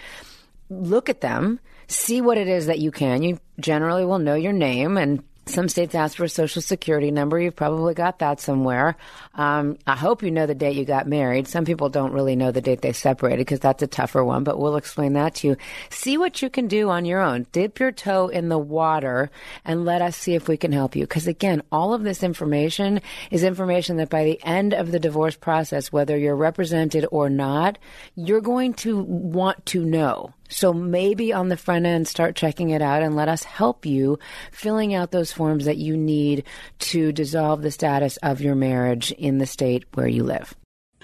look 0.69 1.09
at 1.09 1.19
them, 1.19 1.59
see 1.88 2.21
what 2.21 2.38
it 2.38 2.47
is 2.47 2.67
that 2.67 2.79
you 2.79 2.91
can. 2.91 3.23
You 3.23 3.41
generally 3.59 4.05
will 4.05 4.19
know 4.19 4.36
your 4.36 4.53
name 4.53 4.95
and 4.95 5.21
some 5.47 5.69
states 5.69 5.93
ask 5.93 6.17
for 6.17 6.23
a 6.23 6.29
social 6.29 6.62
security 6.62 7.12
number. 7.12 7.39
You've 7.39 7.55
probably 7.55 7.93
got 7.93 8.19
that 8.19 8.39
somewhere. 8.39 8.97
Um, 9.36 9.77
I 9.86 9.95
hope 9.95 10.23
you 10.23 10.31
know 10.31 10.45
the 10.45 10.55
date 10.55 10.75
you 10.75 10.86
got 10.86 11.08
married. 11.08 11.47
Some 11.47 11.65
people 11.65 11.89
don't 11.89 12.13
really 12.13 12.36
know 12.36 12.51
the 12.51 12.62
date 12.62 12.81
they 12.81 12.93
separated 12.93 13.39
because 13.39 13.60
that's 13.60 13.84
a 13.84 13.88
tougher 13.88 14.23
one, 14.23 14.43
but 14.43 14.60
we'll 14.60 14.75
explain 14.75 15.13
that 15.13 15.36
to 15.36 15.49
you. 15.49 15.58
See 15.89 16.17
what 16.17 16.41
you 16.41 16.49
can 16.49 16.67
do 16.67 16.89
on 16.89 17.05
your 17.05 17.21
own. 17.21 17.45
Dip 17.51 17.79
your 17.79 17.91
toe 17.91 18.27
in 18.27 18.49
the 18.49 18.58
water 18.58 19.29
and 19.63 19.86
let 19.86 20.01
us 20.01 20.17
see 20.17 20.34
if 20.34 20.47
we 20.47 20.58
can 20.58 20.71
help 20.71 20.95
you. 20.95 21.03
Because 21.03 21.27
again, 21.27 21.62
all 21.71 21.93
of 21.93 22.03
this 22.03 22.23
information 22.23 23.01
is 23.29 23.43
information 23.43 23.97
that 23.97 24.10
by 24.10 24.23
the 24.23 24.43
end 24.43 24.73
of 24.73 24.91
the 24.91 24.99
divorce 24.99 25.36
process, 25.36 25.91
whether 25.91 26.17
you're 26.17 26.36
represented 26.36 27.05
or 27.12 27.29
not, 27.29 27.77
you're 28.15 28.41
going 28.41 28.73
to 28.73 28.97
want 29.03 29.65
to 29.67 29.86
know. 29.86 30.34
So 30.49 30.73
maybe 30.73 31.34
on 31.34 31.49
the 31.49 31.58
front 31.58 31.86
end, 31.86 32.08
start 32.08 32.36
checking 32.36 32.69
it 32.69 32.81
out 32.81 33.01
and 33.01 33.15
let 33.15 33.29
us 33.29 33.43
help 33.43 33.86
you 33.86 34.19
filling 34.51 34.93
out 34.93 35.12
those 35.12 35.31
forms 35.31 35.65
that 35.65 35.77
you 35.77 35.97
need 35.97 36.43
to 36.79 37.12
dissolve 37.12 37.62
the 37.62 37.71
status 37.71 38.17
of 38.17 38.41
your 38.41 38.55
marriage 38.55 39.12
in 39.12 39.38
the 39.38 39.45
state 39.45 39.86
where 39.93 40.08
you 40.08 40.23
live. 40.23 40.55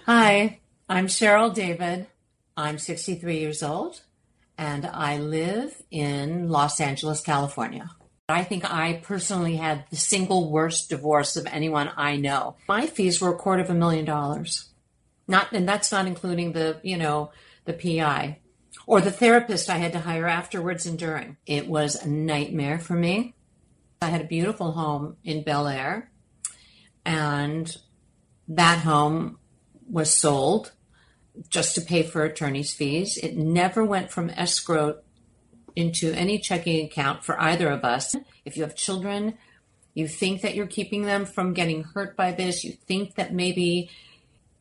Hi, 0.06 0.60
I'm 0.90 1.08
Cheryl 1.08 1.54
David. 1.54 2.08
I'm 2.56 2.78
63 2.78 3.40
years 3.40 3.64
old 3.64 4.02
and 4.58 4.86
I 4.86 5.18
live 5.18 5.82
in 5.90 6.50
Los 6.50 6.80
Angeles, 6.80 7.22
California. 7.22 7.90
I 8.30 8.44
think 8.44 8.72
I 8.72 9.02
personally 9.04 9.56
had 9.58 9.86
the 9.90 9.96
single 9.96 10.52
worst 10.52 10.90
divorce 10.90 11.36
of 11.36 11.48
anyone 11.48 11.90
I 11.98 12.16
know. 12.16 12.56
My 12.68 12.86
fees 12.86 13.20
were 13.20 13.34
a 13.34 13.38
quarter 13.38 13.64
of 13.64 13.70
a 13.70 13.74
million 13.74 14.06
dollars. 14.06 14.70
Not 15.28 15.52
and 15.52 15.68
that's 15.68 15.92
not 15.92 16.08
including 16.08 16.54
the, 16.54 16.80
you 16.84 16.98
know, 16.98 17.32
the 17.66 17.74
PI 17.74 18.40
or 18.86 19.02
the 19.02 19.12
therapist 19.12 19.70
I 19.70 19.78
had 19.78 19.94
to 19.94 20.00
hire 20.00 20.28
afterwards 20.28 20.86
and 20.86 20.98
during. 20.98 21.38
It 21.46 21.68
was 21.68 21.96
a 21.96 22.08
nightmare 22.08 22.80
for 22.80 22.94
me. 22.94 23.36
I 24.02 24.08
had 24.08 24.22
a 24.22 24.26
beautiful 24.26 24.72
home 24.72 25.18
in 25.24 25.44
Bel 25.44 25.68
Air, 25.68 26.12
and 27.06 27.76
that 28.48 28.80
home 28.80 29.38
was 29.90 30.16
sold 30.16 30.72
just 31.50 31.76
to 31.76 31.82
pay 31.82 32.04
for 32.04 32.24
attorney's 32.24 32.74
fees. 32.74 33.18
It 33.18 33.38
never 33.38 33.84
went 33.84 34.12
from 34.12 34.30
escrow 34.32 35.00
into 35.76 36.12
any 36.12 36.40
checking 36.40 36.86
account 36.86 37.24
for 37.24 37.40
either 37.40 37.70
of 37.70 37.84
us. 37.84 38.16
If 38.44 38.58
you 38.58 38.64
have 38.64 38.76
children, 38.76 39.38
you 39.94 40.08
think 40.08 40.42
that 40.42 40.56
you're 40.56 40.68
keeping 40.68 41.04
them 41.04 41.26
from 41.26 41.54
getting 41.54 41.84
hurt 41.84 42.16
by 42.16 42.32
this, 42.32 42.64
you 42.64 42.72
think 42.72 43.16
that 43.16 43.34
maybe 43.34 43.90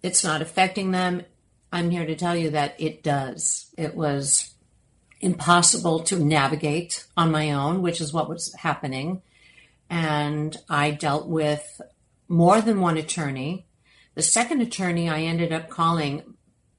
it's 0.03 0.25
not 0.25 0.43
affecting 0.43 0.91
them. 0.91 1.23
I'm 1.73 1.91
here 1.91 2.07
to 2.07 2.17
tell 2.17 2.37
you 2.37 2.51
that 2.51 2.75
it 2.79 3.03
does. 3.03 3.73
It 3.79 3.95
was 3.95 4.55
impossible 5.21 6.01
to 6.01 6.19
navigate 6.19 7.07
on 7.17 7.31
my 7.31 7.53
own, 7.53 7.83
which 7.83 8.01
is 8.01 8.13
what 8.13 8.29
was 8.29 8.55
happening. 8.55 9.23
And 9.89 10.57
I 10.69 10.91
dealt 10.91 11.29
with 11.29 11.81
more 12.29 12.61
than 12.61 12.81
one 12.81 12.97
attorney. 12.97 13.67
The 14.15 14.23
second 14.23 14.61
attorney 14.61 15.09
I 15.09 15.23
ended 15.23 15.53
up 15.53 15.69
calling, 15.69 16.35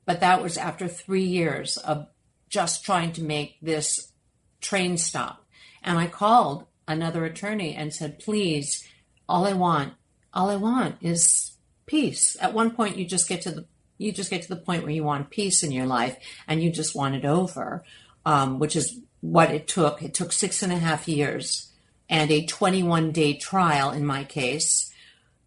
but 0.05 0.19
that 0.19 0.41
was 0.41 0.57
after 0.57 0.87
three 0.87 1.23
years 1.23 1.77
of 1.77 2.07
just 2.49 2.83
trying 2.83 3.13
to 3.13 3.23
make 3.23 3.57
this 3.61 4.11
train 4.59 4.97
stop. 4.97 5.45
And 5.81 5.97
I 5.97 6.07
called 6.07 6.65
another 6.87 7.25
attorney 7.25 7.75
and 7.75 7.93
said, 7.93 8.19
please, 8.19 8.87
all 9.29 9.45
I 9.45 9.53
want, 9.53 9.93
all 10.33 10.49
I 10.49 10.57
want 10.57 10.97
is 11.01 11.53
peace. 11.85 12.35
At 12.41 12.53
one 12.53 12.71
point, 12.71 12.97
you 12.97 13.05
just 13.05 13.29
get 13.29 13.41
to 13.43 13.51
the 13.51 13.65
you 14.01 14.11
just 14.11 14.29
get 14.29 14.41
to 14.41 14.49
the 14.49 14.55
point 14.55 14.83
where 14.83 14.91
you 14.91 15.03
want 15.03 15.29
peace 15.29 15.63
in 15.63 15.71
your 15.71 15.85
life 15.85 16.17
and 16.47 16.61
you 16.61 16.71
just 16.71 16.95
want 16.95 17.15
it 17.15 17.25
over, 17.25 17.83
um, 18.25 18.59
which 18.59 18.75
is 18.75 18.99
what 19.21 19.51
it 19.51 19.67
took. 19.67 20.01
It 20.01 20.13
took 20.13 20.31
six 20.31 20.63
and 20.63 20.73
a 20.73 20.77
half 20.77 21.07
years. 21.07 21.67
and 22.09 22.29
a 22.29 22.45
21 22.45 23.11
day 23.11 23.35
trial 23.37 23.91
in 23.91 24.05
my 24.05 24.25
case 24.25 24.91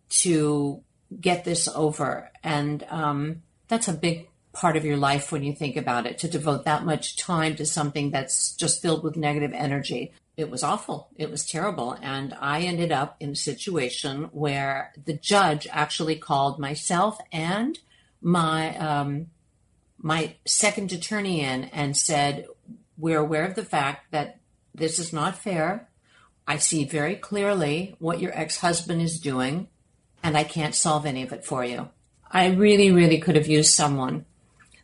to 0.09 0.81
get 1.21 1.45
this 1.45 1.69
over. 1.69 2.31
And 2.43 2.87
um, 2.89 3.43
that's 3.69 3.89
a 3.89 3.93
big 3.93 4.29
part 4.53 4.77
of 4.77 4.85
your 4.85 4.97
life 4.97 5.31
when 5.31 5.43
you 5.43 5.53
think 5.53 5.77
about 5.77 6.07
it 6.07 6.19
to 6.19 6.29
devote 6.29 6.65
that 6.65 6.85
much 6.85 7.17
time 7.17 7.57
to 7.57 7.67
something 7.67 8.11
that's 8.11 8.57
just 8.57 8.81
filled 8.81 9.03
with 9.03 9.17
negative 9.17 9.53
energy. 9.53 10.13
It 10.37 10.51
was 10.51 10.63
awful. 10.63 11.09
It 11.17 11.31
was 11.31 11.47
terrible. 11.47 11.99
And 12.01 12.35
I 12.41 12.63
ended 12.63 12.93
up 12.93 13.17
in 13.21 13.31
a 13.31 13.37
situation 13.37 14.31
where 14.33 14.93
the 15.05 15.13
judge 15.13 15.69
actually 15.71 16.17
called 16.17 16.59
myself 16.59 17.19
and 17.31 17.79
my 18.25 18.77
um, 18.79 19.27
my 19.99 20.35
second 20.47 20.93
attorney 20.93 21.43
in 21.43 21.65
and 21.65 21.97
said, 21.97 22.47
We're 22.99 23.21
aware 23.21 23.45
of 23.45 23.55
the 23.55 23.65
fact 23.65 24.11
that 24.11 24.41
this 24.75 24.99
is 24.99 25.13
not 25.13 25.39
fair. 25.39 25.89
I 26.47 26.57
see 26.57 26.85
very 26.85 27.15
clearly 27.15 27.97
what 27.99 28.21
your 28.21 28.37
ex 28.37 28.59
husband 28.59 29.03
is 29.03 29.21
doing, 29.21 29.69
and 30.23 30.37
I 30.37 30.45
can't 30.45 30.75
solve 30.75 31.07
any 31.07 31.23
of 31.23 31.33
it 31.33 31.45
for 31.45 31.65
you. 31.65 31.91
I 32.31 32.49
really, 32.49 32.91
really 32.91 33.19
could 33.19 33.37
have 33.37 33.47
used 33.47 33.73
someone 33.73 34.25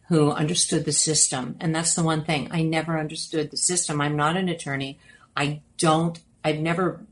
who 0.09 0.31
understood 0.31 0.85
the 0.85 0.92
system. 0.92 1.57
And 1.61 1.74
that's 1.74 1.94
the 1.94 2.03
one 2.03 2.24
thing. 2.24 2.48
I 2.50 2.62
never 2.62 2.98
understood 2.98 3.50
the 3.50 3.57
system. 3.57 4.00
I'm 4.00 4.16
not 4.16 4.37
an 4.37 4.48
attorney. 4.48 4.98
I 5.37 5.62
don't, 5.79 6.18
I've 6.44 6.59
never, 6.59 7.05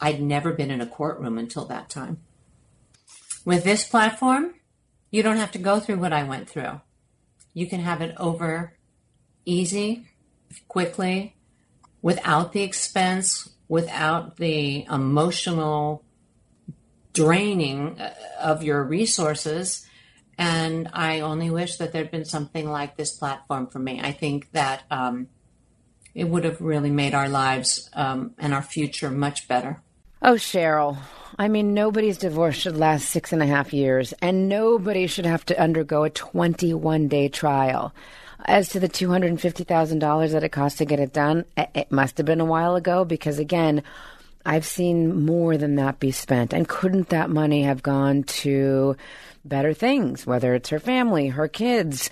I'd 0.00 0.22
never 0.22 0.52
been 0.52 0.70
in 0.70 0.80
a 0.80 0.86
courtroom 0.86 1.36
until 1.36 1.64
that 1.66 1.90
time. 1.90 2.18
With 3.44 3.64
this 3.64 3.84
platform, 3.84 4.54
you 5.12 5.22
don't 5.22 5.36
have 5.36 5.52
to 5.52 5.58
go 5.58 5.78
through 5.78 5.98
what 5.98 6.12
I 6.12 6.24
went 6.24 6.50
through. 6.50 6.80
You 7.54 7.68
can 7.68 7.78
have 7.78 8.02
it 8.02 8.16
over 8.18 8.72
easy, 9.44 10.08
quickly, 10.66 11.36
without 12.00 12.52
the 12.52 12.62
expense, 12.62 13.48
without 13.68 14.38
the 14.38 14.84
emotional 14.90 16.04
draining 17.12 18.00
uh, 18.00 18.14
of 18.40 18.64
your 18.64 18.82
resources 18.82 19.86
and 20.38 20.88
I 20.92 21.20
only 21.20 21.50
wish 21.50 21.76
that 21.76 21.92
there'd 21.92 22.10
been 22.10 22.24
something 22.24 22.68
like 22.68 22.96
this 22.96 23.12
platform 23.12 23.68
for 23.68 23.78
me. 23.78 24.00
I 24.02 24.12
think 24.12 24.50
that 24.52 24.82
um, 24.90 25.28
it 26.14 26.24
would 26.24 26.44
have 26.44 26.60
really 26.60 26.90
made 26.90 27.14
our 27.14 27.28
lives 27.28 27.88
um, 27.92 28.34
and 28.38 28.52
our 28.54 28.62
future 28.62 29.10
much 29.10 29.46
better. 29.46 29.82
Oh, 30.20 30.34
Cheryl. 30.34 30.98
I 31.38 31.48
mean, 31.48 31.74
nobody's 31.74 32.18
divorce 32.18 32.56
should 32.56 32.76
last 32.76 33.08
six 33.08 33.32
and 33.32 33.42
a 33.42 33.46
half 33.46 33.72
years, 33.72 34.12
and 34.20 34.48
nobody 34.48 35.06
should 35.06 35.26
have 35.26 35.44
to 35.46 35.60
undergo 35.60 36.04
a 36.04 36.10
21 36.10 37.08
day 37.08 37.28
trial. 37.28 37.94
As 38.44 38.68
to 38.70 38.80
the 38.80 38.88
$250,000 38.88 40.32
that 40.32 40.44
it 40.44 40.48
cost 40.50 40.78
to 40.78 40.84
get 40.84 41.00
it 41.00 41.12
done, 41.12 41.44
it 41.56 41.92
must 41.92 42.16
have 42.16 42.26
been 42.26 42.40
a 42.40 42.44
while 42.44 42.74
ago 42.74 43.04
because, 43.04 43.38
again, 43.38 43.82
I've 44.44 44.66
seen 44.66 45.24
more 45.24 45.56
than 45.56 45.76
that 45.76 46.00
be 46.00 46.10
spent. 46.10 46.52
And 46.52 46.68
couldn't 46.68 47.10
that 47.10 47.30
money 47.30 47.62
have 47.62 47.82
gone 47.82 48.24
to 48.24 48.96
better 49.44 49.72
things, 49.72 50.26
whether 50.26 50.54
it's 50.54 50.70
her 50.70 50.80
family, 50.80 51.28
her 51.28 51.48
kids, 51.48 52.10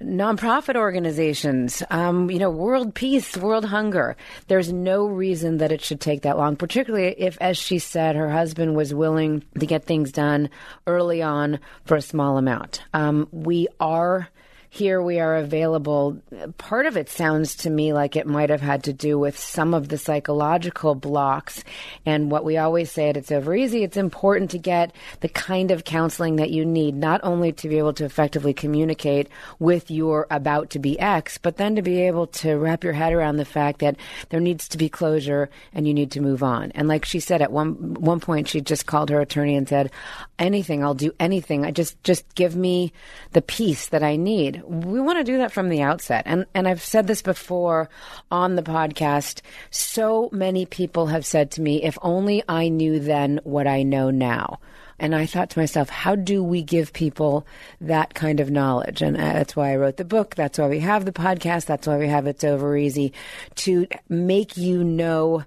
nonprofit 0.00 0.76
organizations, 0.76 1.82
um, 1.90 2.30
you 2.30 2.38
know, 2.38 2.50
world 2.50 2.94
peace, 2.94 3.36
world 3.36 3.64
hunger. 3.64 4.16
There's 4.48 4.72
no 4.72 5.06
reason 5.06 5.58
that 5.58 5.72
it 5.72 5.82
should 5.82 6.00
take 6.00 6.22
that 6.22 6.36
long, 6.36 6.56
particularly 6.56 7.14
if, 7.18 7.38
as 7.40 7.56
she 7.56 7.78
said, 7.78 8.16
her 8.16 8.30
husband 8.30 8.76
was 8.76 8.94
willing 8.94 9.44
to 9.58 9.66
get 9.66 9.84
things 9.84 10.12
done 10.12 10.50
early 10.86 11.22
on 11.22 11.58
for 11.84 11.96
a 11.96 12.02
small 12.02 12.38
amount. 12.38 12.82
Um, 12.94 13.28
we 13.32 13.68
are 13.80 14.28
here 14.76 15.00
we 15.00 15.18
are 15.20 15.36
available. 15.36 16.20
Part 16.58 16.84
of 16.84 16.98
it 16.98 17.08
sounds 17.08 17.54
to 17.56 17.70
me 17.70 17.94
like 17.94 18.14
it 18.14 18.26
might 18.26 18.50
have 18.50 18.60
had 18.60 18.84
to 18.84 18.92
do 18.92 19.18
with 19.18 19.38
some 19.38 19.72
of 19.72 19.88
the 19.88 19.96
psychological 19.96 20.94
blocks 20.94 21.64
and 22.04 22.30
what 22.30 22.44
we 22.44 22.58
always 22.58 22.92
say 22.92 23.08
at 23.08 23.16
It's 23.16 23.32
Over 23.32 23.54
Easy. 23.54 23.82
It's 23.82 23.96
important 23.96 24.50
to 24.50 24.58
get 24.58 24.92
the 25.20 25.30
kind 25.30 25.70
of 25.70 25.84
counseling 25.84 26.36
that 26.36 26.50
you 26.50 26.66
need, 26.66 26.94
not 26.94 27.22
only 27.24 27.52
to 27.52 27.68
be 27.70 27.78
able 27.78 27.94
to 27.94 28.04
effectively 28.04 28.52
communicate 28.52 29.28
with 29.58 29.90
your 29.90 30.26
about 30.30 30.70
to 30.70 30.78
be 30.78 31.00
ex, 31.00 31.38
but 31.38 31.56
then 31.56 31.76
to 31.76 31.82
be 31.82 32.02
able 32.02 32.26
to 32.26 32.56
wrap 32.56 32.84
your 32.84 32.92
head 32.92 33.14
around 33.14 33.38
the 33.38 33.46
fact 33.46 33.78
that 33.78 33.96
there 34.28 34.40
needs 34.40 34.68
to 34.68 34.78
be 34.78 34.90
closure 34.90 35.48
and 35.72 35.88
you 35.88 35.94
need 35.94 36.10
to 36.10 36.20
move 36.20 36.42
on. 36.42 36.70
And 36.72 36.86
like 36.86 37.06
she 37.06 37.20
said 37.20 37.40
at 37.40 37.50
one 37.50 37.94
one 37.94 38.20
point, 38.20 38.48
she 38.48 38.60
just 38.60 38.84
called 38.84 39.08
her 39.08 39.22
attorney 39.22 39.56
and 39.56 39.66
said, 39.66 39.90
"Anything, 40.38 40.84
I'll 40.84 40.94
do 40.94 41.12
anything. 41.18 41.64
I 41.64 41.70
just 41.70 42.02
just 42.04 42.34
give 42.34 42.54
me 42.54 42.92
the 43.32 43.40
peace 43.40 43.88
that 43.88 44.02
I 44.02 44.16
need." 44.16 44.62
We 44.68 45.00
want 45.00 45.18
to 45.18 45.24
do 45.24 45.38
that 45.38 45.52
from 45.52 45.68
the 45.68 45.82
outset. 45.82 46.24
And 46.26 46.46
and 46.54 46.68
I've 46.68 46.82
said 46.82 47.06
this 47.06 47.22
before 47.22 47.88
on 48.30 48.56
the 48.56 48.62
podcast. 48.62 49.40
So 49.70 50.28
many 50.32 50.66
people 50.66 51.06
have 51.06 51.24
said 51.24 51.50
to 51.52 51.62
me, 51.62 51.82
if 51.82 51.98
only 52.02 52.42
I 52.48 52.68
knew 52.68 53.00
then 53.00 53.40
what 53.44 53.66
I 53.66 53.82
know 53.82 54.10
now. 54.10 54.60
And 54.98 55.14
I 55.14 55.26
thought 55.26 55.50
to 55.50 55.58
myself, 55.58 55.90
how 55.90 56.14
do 56.14 56.42
we 56.42 56.62
give 56.62 56.92
people 56.92 57.46
that 57.82 58.14
kind 58.14 58.40
of 58.40 58.50
knowledge? 58.50 59.02
And 59.02 59.16
uh, 59.16 59.20
that's 59.20 59.54
why 59.54 59.72
I 59.72 59.76
wrote 59.76 59.98
the 59.98 60.06
book. 60.06 60.34
That's 60.34 60.58
why 60.58 60.68
we 60.68 60.80
have 60.80 61.04
the 61.04 61.12
podcast. 61.12 61.66
That's 61.66 61.86
why 61.86 61.98
we 61.98 62.08
have 62.08 62.26
It's 62.26 62.44
Over 62.44 62.76
Easy 62.76 63.12
to 63.56 63.86
make 64.08 64.56
you 64.56 64.82
know 64.82 65.44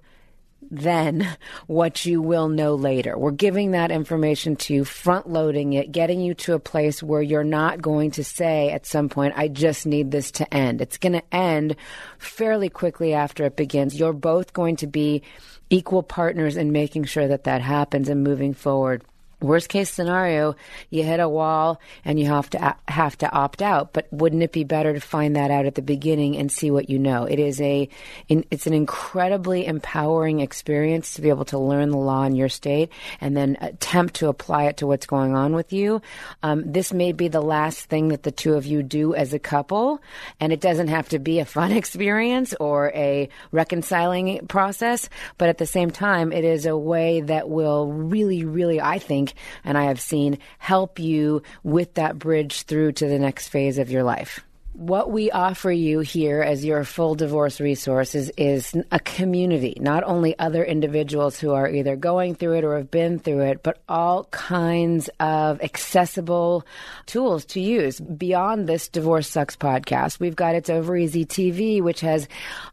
then 0.71 1.27
what 1.67 2.05
you 2.05 2.21
will 2.21 2.47
know 2.47 2.75
later. 2.75 3.17
We're 3.17 3.31
giving 3.31 3.71
that 3.71 3.91
information 3.91 4.55
to 4.57 4.73
you, 4.73 4.85
front 4.85 5.29
loading 5.29 5.73
it, 5.73 5.91
getting 5.91 6.21
you 6.21 6.33
to 6.35 6.53
a 6.53 6.59
place 6.59 7.01
where 7.01 7.21
you're 7.21 7.43
not 7.43 7.81
going 7.81 8.11
to 8.11 8.23
say 8.23 8.69
at 8.71 8.85
some 8.85 9.09
point, 9.09 9.33
I 9.37 9.47
just 9.47 9.85
need 9.85 10.11
this 10.11 10.31
to 10.31 10.53
end. 10.53 10.81
It's 10.81 10.97
going 10.97 11.13
to 11.13 11.35
end 11.35 11.75
fairly 12.17 12.69
quickly 12.69 13.13
after 13.13 13.45
it 13.45 13.55
begins. 13.55 13.99
You're 13.99 14.13
both 14.13 14.53
going 14.53 14.75
to 14.77 14.87
be 14.87 15.23
equal 15.69 16.03
partners 16.03 16.57
in 16.57 16.71
making 16.71 17.05
sure 17.05 17.27
that 17.27 17.43
that 17.43 17.61
happens 17.61 18.09
and 18.09 18.23
moving 18.23 18.53
forward. 18.53 19.03
Worst 19.41 19.69
case 19.69 19.89
scenario, 19.89 20.55
you 20.89 21.03
hit 21.03 21.21
a 21.21 21.29
wall 21.29 21.79
and 22.03 22.19
you 22.19 22.25
have 22.25 22.49
to 22.49 22.75
have 22.89 23.17
to 23.19 23.31
opt 23.31 23.61
out. 23.61 23.93
But 23.93 24.07
wouldn't 24.11 24.43
it 24.43 24.51
be 24.51 24.65
better 24.65 24.93
to 24.93 24.99
find 24.99 25.37
that 25.37 25.49
out 25.49 25.65
at 25.65 25.75
the 25.75 25.81
beginning 25.81 26.35
and 26.35 26.51
see 26.51 26.71
what 26.71 26.89
you 26.89 26.99
know? 26.99 27.23
It 27.23 27.39
is 27.39 27.61
a, 27.61 27.87
it's 28.27 28.67
an 28.67 28.73
incredibly 28.73 29.65
empowering 29.65 30.41
experience 30.41 31.13
to 31.13 31.21
be 31.21 31.29
able 31.29 31.45
to 31.45 31.57
learn 31.57 31.89
the 31.89 31.97
law 31.97 32.23
in 32.23 32.35
your 32.35 32.49
state 32.49 32.91
and 33.21 33.35
then 33.35 33.57
attempt 33.61 34.15
to 34.15 34.27
apply 34.27 34.65
it 34.65 34.77
to 34.77 34.87
what's 34.87 35.05
going 35.05 35.35
on 35.35 35.55
with 35.55 35.71
you. 35.71 36.01
Um, 36.43 36.69
this 36.69 36.91
may 36.91 37.13
be 37.13 37.29
the 37.29 37.41
last 37.41 37.85
thing 37.85 38.09
that 38.09 38.23
the 38.23 38.31
two 38.31 38.55
of 38.55 38.65
you 38.65 38.83
do 38.83 39.15
as 39.15 39.33
a 39.33 39.39
couple, 39.39 40.01
and 40.41 40.51
it 40.51 40.59
doesn't 40.59 40.89
have 40.89 41.09
to 41.09 41.19
be 41.19 41.39
a 41.39 41.45
fun 41.45 41.71
experience 41.79 42.53
or 42.59 42.91
a 42.93 43.29
reconciling 43.53 44.47
process. 44.47 45.09
But 45.37 45.47
at 45.47 45.57
the 45.57 45.65
same 45.65 45.91
time, 45.91 46.33
it 46.33 46.43
is 46.43 46.65
a 46.65 46.77
way 46.77 47.21
that 47.21 47.49
will 47.49 47.91
really, 47.91 48.43
really, 48.43 48.81
I 48.81 48.99
think 49.29 49.39
and 49.63 49.77
I 49.77 49.85
have 49.85 49.99
seen 49.99 50.39
help 50.57 50.99
you 50.99 51.43
with 51.63 51.95
that 51.95 52.17
bridge 52.17 52.63
through 52.63 52.93
to 52.93 53.07
the 53.07 53.19
next 53.19 53.49
phase 53.49 53.77
of 53.77 53.91
your 53.91 54.03
life 54.03 54.41
what 54.73 55.11
we 55.11 55.29
offer 55.29 55.69
you 55.69 55.99
here 55.99 56.41
as 56.41 56.63
your 56.63 56.85
full 56.85 57.13
divorce 57.13 57.59
resources 57.59 58.31
is 58.37 58.73
a 58.91 58.99
community, 59.01 59.75
not 59.81 60.05
only 60.05 60.39
other 60.39 60.63
individuals 60.63 61.37
who 61.37 61.51
are 61.51 61.69
either 61.69 61.97
going 61.97 62.33
through 62.33 62.53
it 62.53 62.63
or 62.63 62.77
have 62.77 62.89
been 62.89 63.19
through 63.19 63.41
it, 63.41 63.61
but 63.61 63.81
all 63.89 64.23
kinds 64.25 65.09
of 65.19 65.61
accessible 65.61 66.65
tools 67.07 67.43
to 67.43 67.59
use 67.59 67.99
beyond 67.99 68.69
this 68.69 68.87
Divorce 68.87 69.27
Sucks 69.27 69.57
podcast. 69.57 70.21
We've 70.21 70.35
got 70.35 70.55
It's 70.55 70.69
Over 70.69 70.95
Easy 70.95 71.25
TV, 71.25 71.81
which 71.81 71.99
has, 71.99 72.29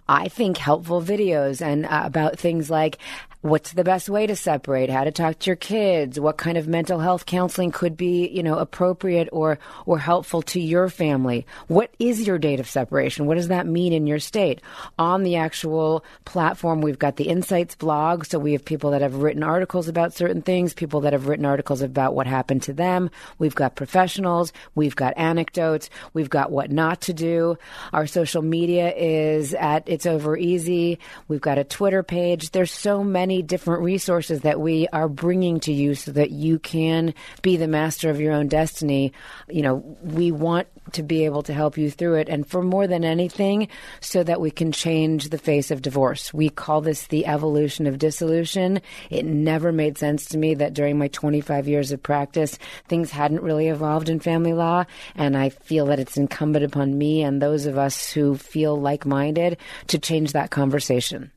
I 0.08 0.28
think, 0.28 0.58
helpful 0.58 1.02
videos 1.02 1.60
and 1.60 1.86
uh, 1.86 2.02
about 2.04 2.38
things 2.38 2.70
like 2.70 2.98
what's 3.42 3.72
the 3.72 3.84
best 3.84 4.08
way 4.08 4.26
to 4.26 4.34
separate? 4.34 4.90
How 4.90 5.04
to 5.04 5.10
talk 5.10 5.38
to 5.38 5.50
your 5.50 5.56
kids? 5.56 6.18
What 6.18 6.36
kind 6.36 6.58
of 6.58 6.66
mental 6.66 6.98
health 6.98 7.26
counseling 7.26 7.70
could 7.70 7.96
be 7.96 8.28
you 8.28 8.42
know 8.42 8.58
appropriate 8.58 9.28
or 9.32 9.58
or 9.84 9.98
helpful 9.98 10.42
to 10.42 10.60
your 10.60 10.88
family? 10.88 11.46
What 11.68 11.92
is 11.98 12.26
your 12.26 12.38
date 12.38 12.60
of 12.60 12.68
separation? 12.68 13.26
What 13.26 13.36
does 13.36 13.48
that 13.48 13.66
mean 13.66 13.92
in 13.92 14.06
your 14.06 14.18
state? 14.18 14.60
On 14.98 15.22
the 15.22 15.36
actual 15.36 16.04
platform 16.24 16.80
we've 16.80 16.98
got 16.98 17.16
the 17.16 17.28
insights 17.28 17.74
blog 17.74 18.24
so 18.24 18.38
we 18.38 18.52
have 18.52 18.64
people 18.64 18.90
that 18.90 19.02
have 19.02 19.16
written 19.16 19.42
articles 19.42 19.88
about 19.88 20.14
certain 20.14 20.42
things 20.42 20.74
people 20.74 21.00
that 21.02 21.12
have 21.12 21.28
written 21.28 21.44
articles 21.44 21.82
about 21.82 22.14
what 22.14 22.26
happened 22.26 22.62
to 22.64 22.72
them. 22.72 23.10
We've 23.38 23.54
got 23.54 23.76
professionals 23.76 24.52
we've 24.74 24.96
got 24.96 25.14
anecdotes 25.16 25.90
we've 26.14 26.30
got 26.30 26.50
what 26.50 26.70
not 26.70 27.02
to 27.02 27.12
do. 27.12 27.58
Our 27.92 28.06
social 28.06 28.42
media 28.42 28.92
is 28.94 29.54
at 29.54 29.84
it's 29.86 30.06
over 30.06 30.36
easy. 30.36 30.98
We've 31.28 31.40
got 31.40 31.58
a 31.58 31.64
twitter 31.64 32.02
page. 32.02 32.50
There's 32.50 32.72
so 32.72 33.04
many 33.04 33.25
many 33.26 33.42
different 33.42 33.82
resources 33.82 34.42
that 34.42 34.60
we 34.60 34.86
are 34.92 35.08
bringing 35.08 35.58
to 35.58 35.72
you 35.72 35.96
so 35.96 36.12
that 36.12 36.30
you 36.30 36.60
can 36.60 37.12
be 37.42 37.56
the 37.56 37.66
master 37.66 38.08
of 38.08 38.20
your 38.20 38.32
own 38.32 38.46
destiny. 38.46 39.12
You 39.48 39.62
know, 39.62 39.96
we 40.00 40.30
want 40.30 40.68
to 40.92 41.02
be 41.02 41.24
able 41.24 41.42
to 41.42 41.52
help 41.52 41.76
you 41.76 41.90
through 41.90 42.14
it. 42.14 42.28
And 42.28 42.46
for 42.46 42.62
more 42.62 42.86
than 42.86 43.04
anything, 43.04 43.66
so 44.00 44.22
that 44.22 44.40
we 44.40 44.52
can 44.52 44.70
change 44.70 45.30
the 45.30 45.38
face 45.38 45.72
of 45.72 45.82
divorce. 45.82 46.32
We 46.32 46.50
call 46.50 46.82
this 46.82 47.08
the 47.08 47.26
evolution 47.26 47.88
of 47.88 47.98
dissolution. 47.98 48.80
It 49.10 49.24
never 49.24 49.72
made 49.72 49.98
sense 49.98 50.26
to 50.26 50.38
me 50.38 50.54
that 50.54 50.74
during 50.74 50.96
my 50.96 51.08
25 51.08 51.66
years 51.66 51.90
of 51.90 52.00
practice, 52.00 52.56
things 52.86 53.10
hadn't 53.10 53.42
really 53.42 53.66
evolved 53.66 54.08
in 54.08 54.20
family 54.20 54.52
law. 54.52 54.84
And 55.16 55.36
I 55.36 55.48
feel 55.48 55.86
that 55.86 55.98
it's 55.98 56.16
incumbent 56.16 56.64
upon 56.64 56.96
me 56.96 57.24
and 57.24 57.42
those 57.42 57.66
of 57.66 57.76
us 57.76 58.08
who 58.08 58.36
feel 58.36 58.80
like 58.80 59.04
minded 59.04 59.58
to 59.88 59.98
change 59.98 60.30
that 60.30 60.52
conversation. 60.52 61.32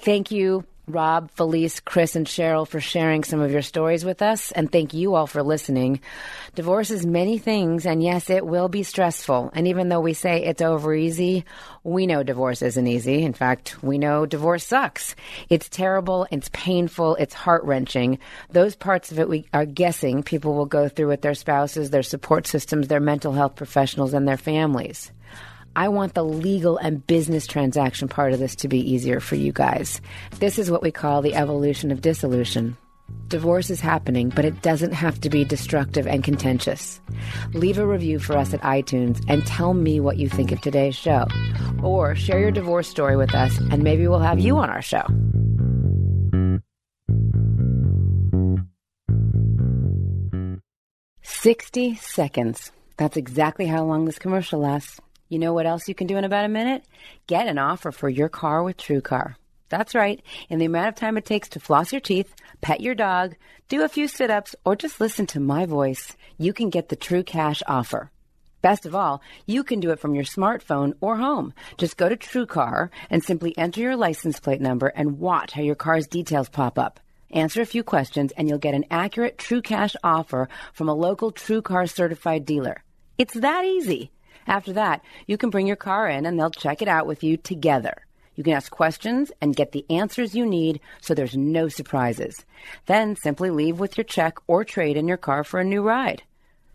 Thank 0.00 0.32
you 0.32 0.64
Rob, 0.88 1.30
Felice, 1.32 1.80
Chris, 1.80 2.16
and 2.16 2.26
Cheryl 2.26 2.66
for 2.66 2.80
sharing 2.80 3.22
some 3.22 3.40
of 3.40 3.52
your 3.52 3.62
stories 3.62 4.04
with 4.04 4.22
us, 4.22 4.52
and 4.52 4.72
thank 4.72 4.94
you 4.94 5.14
all 5.14 5.26
for 5.26 5.42
listening. 5.42 6.00
Divorce 6.54 6.90
is 6.90 7.04
many 7.04 7.36
things, 7.36 7.84
and 7.84 8.02
yes, 8.02 8.30
it 8.30 8.46
will 8.46 8.68
be 8.68 8.82
stressful. 8.82 9.50
And 9.52 9.68
even 9.68 9.90
though 9.90 10.00
we 10.00 10.14
say 10.14 10.44
it's 10.44 10.62
over 10.62 10.94
easy, 10.94 11.44
we 11.84 12.06
know 12.06 12.22
divorce 12.22 12.62
isn't 12.62 12.86
easy. 12.86 13.22
In 13.22 13.34
fact, 13.34 13.82
we 13.82 13.98
know 13.98 14.24
divorce 14.24 14.64
sucks. 14.64 15.14
It's 15.50 15.68
terrible, 15.68 16.26
it's 16.30 16.48
painful, 16.52 17.16
it's 17.16 17.34
heart 17.34 17.64
wrenching. 17.64 18.18
Those 18.50 18.74
parts 18.74 19.12
of 19.12 19.18
it 19.18 19.28
we 19.28 19.46
are 19.52 19.66
guessing 19.66 20.22
people 20.22 20.54
will 20.54 20.66
go 20.66 20.88
through 20.88 21.08
with 21.08 21.20
their 21.20 21.34
spouses, 21.34 21.90
their 21.90 22.02
support 22.02 22.46
systems, 22.46 22.88
their 22.88 23.00
mental 23.00 23.32
health 23.32 23.56
professionals, 23.56 24.14
and 24.14 24.26
their 24.26 24.38
families. 24.38 25.12
I 25.78 25.86
want 25.86 26.14
the 26.14 26.24
legal 26.24 26.76
and 26.76 27.06
business 27.06 27.46
transaction 27.46 28.08
part 28.08 28.32
of 28.32 28.40
this 28.40 28.56
to 28.56 28.68
be 28.68 28.80
easier 28.80 29.20
for 29.20 29.36
you 29.36 29.52
guys. 29.52 30.00
This 30.40 30.58
is 30.58 30.72
what 30.72 30.82
we 30.82 30.90
call 30.90 31.22
the 31.22 31.36
evolution 31.36 31.92
of 31.92 32.02
dissolution. 32.02 32.76
Divorce 33.28 33.70
is 33.70 33.80
happening, 33.80 34.30
but 34.30 34.44
it 34.44 34.60
doesn't 34.60 34.90
have 34.90 35.20
to 35.20 35.30
be 35.30 35.44
destructive 35.44 36.08
and 36.08 36.24
contentious. 36.24 37.00
Leave 37.52 37.78
a 37.78 37.86
review 37.86 38.18
for 38.18 38.36
us 38.36 38.52
at 38.52 38.60
iTunes 38.62 39.24
and 39.28 39.46
tell 39.46 39.72
me 39.72 40.00
what 40.00 40.16
you 40.16 40.28
think 40.28 40.50
of 40.50 40.60
today's 40.60 40.96
show. 40.96 41.28
Or 41.80 42.16
share 42.16 42.40
your 42.40 42.50
divorce 42.50 42.88
story 42.88 43.16
with 43.16 43.32
us, 43.32 43.56
and 43.70 43.84
maybe 43.84 44.08
we'll 44.08 44.18
have 44.18 44.40
you 44.40 44.56
on 44.56 44.70
our 44.70 44.82
show. 44.82 45.06
Sixty 51.22 51.94
seconds. 51.94 52.72
That's 52.96 53.16
exactly 53.16 53.66
how 53.66 53.84
long 53.84 54.06
this 54.06 54.18
commercial 54.18 54.58
lasts. 54.58 55.00
You 55.28 55.38
know 55.38 55.52
what 55.52 55.66
else 55.66 55.88
you 55.88 55.94
can 55.94 56.06
do 56.06 56.16
in 56.16 56.24
about 56.24 56.46
a 56.46 56.48
minute? 56.48 56.84
Get 57.26 57.48
an 57.48 57.58
offer 57.58 57.92
for 57.92 58.08
your 58.08 58.30
car 58.30 58.62
with 58.62 58.78
TrueCar. 58.78 59.34
That's 59.68 59.94
right. 59.94 60.22
In 60.48 60.58
the 60.58 60.64
amount 60.64 60.88
of 60.88 60.94
time 60.94 61.18
it 61.18 61.26
takes 61.26 61.50
to 61.50 61.60
floss 61.60 61.92
your 61.92 62.00
teeth, 62.00 62.34
pet 62.62 62.80
your 62.80 62.94
dog, 62.94 63.36
do 63.68 63.82
a 63.82 63.88
few 63.88 64.08
sit 64.08 64.30
ups, 64.30 64.56
or 64.64 64.74
just 64.74 65.00
listen 65.00 65.26
to 65.26 65.40
my 65.40 65.66
voice, 65.66 66.16
you 66.38 66.54
can 66.54 66.70
get 66.70 66.88
the 66.88 66.96
True 66.96 67.22
Cash 67.22 67.62
offer. 67.66 68.10
Best 68.62 68.86
of 68.86 68.94
all, 68.94 69.20
you 69.44 69.62
can 69.62 69.80
do 69.80 69.90
it 69.90 70.00
from 70.00 70.14
your 70.14 70.24
smartphone 70.24 70.94
or 71.02 71.16
home. 71.16 71.52
Just 71.76 71.98
go 71.98 72.08
to 72.08 72.16
TrueCar 72.16 72.88
and 73.10 73.22
simply 73.22 73.56
enter 73.58 73.82
your 73.82 73.96
license 73.96 74.40
plate 74.40 74.62
number 74.62 74.86
and 74.86 75.18
watch 75.18 75.52
how 75.52 75.60
your 75.60 75.74
car's 75.74 76.06
details 76.06 76.48
pop 76.48 76.78
up. 76.78 77.00
Answer 77.30 77.60
a 77.60 77.66
few 77.66 77.82
questions 77.82 78.32
and 78.32 78.48
you'll 78.48 78.56
get 78.56 78.74
an 78.74 78.86
accurate 78.90 79.36
True 79.36 79.60
Cash 79.60 79.94
offer 80.02 80.48
from 80.72 80.88
a 80.88 80.94
local 80.94 81.30
TrueCar 81.30 81.90
certified 81.90 82.46
dealer. 82.46 82.82
It's 83.18 83.34
that 83.34 83.66
easy. 83.66 84.10
After 84.46 84.72
that, 84.74 85.02
you 85.26 85.36
can 85.36 85.50
bring 85.50 85.66
your 85.66 85.76
car 85.76 86.08
in 86.08 86.26
and 86.26 86.38
they'll 86.38 86.50
check 86.50 86.82
it 86.82 86.88
out 86.88 87.06
with 87.06 87.22
you 87.22 87.36
together. 87.36 88.04
You 88.34 88.44
can 88.44 88.52
ask 88.52 88.70
questions 88.70 89.32
and 89.40 89.56
get 89.56 89.72
the 89.72 89.84
answers 89.90 90.34
you 90.34 90.46
need 90.46 90.80
so 91.00 91.12
there's 91.12 91.36
no 91.36 91.68
surprises. 91.68 92.44
Then 92.86 93.16
simply 93.16 93.50
leave 93.50 93.80
with 93.80 93.98
your 93.98 94.04
check 94.04 94.38
or 94.46 94.64
trade 94.64 94.96
in 94.96 95.08
your 95.08 95.16
car 95.16 95.42
for 95.42 95.58
a 95.58 95.64
new 95.64 95.82
ride. 95.82 96.22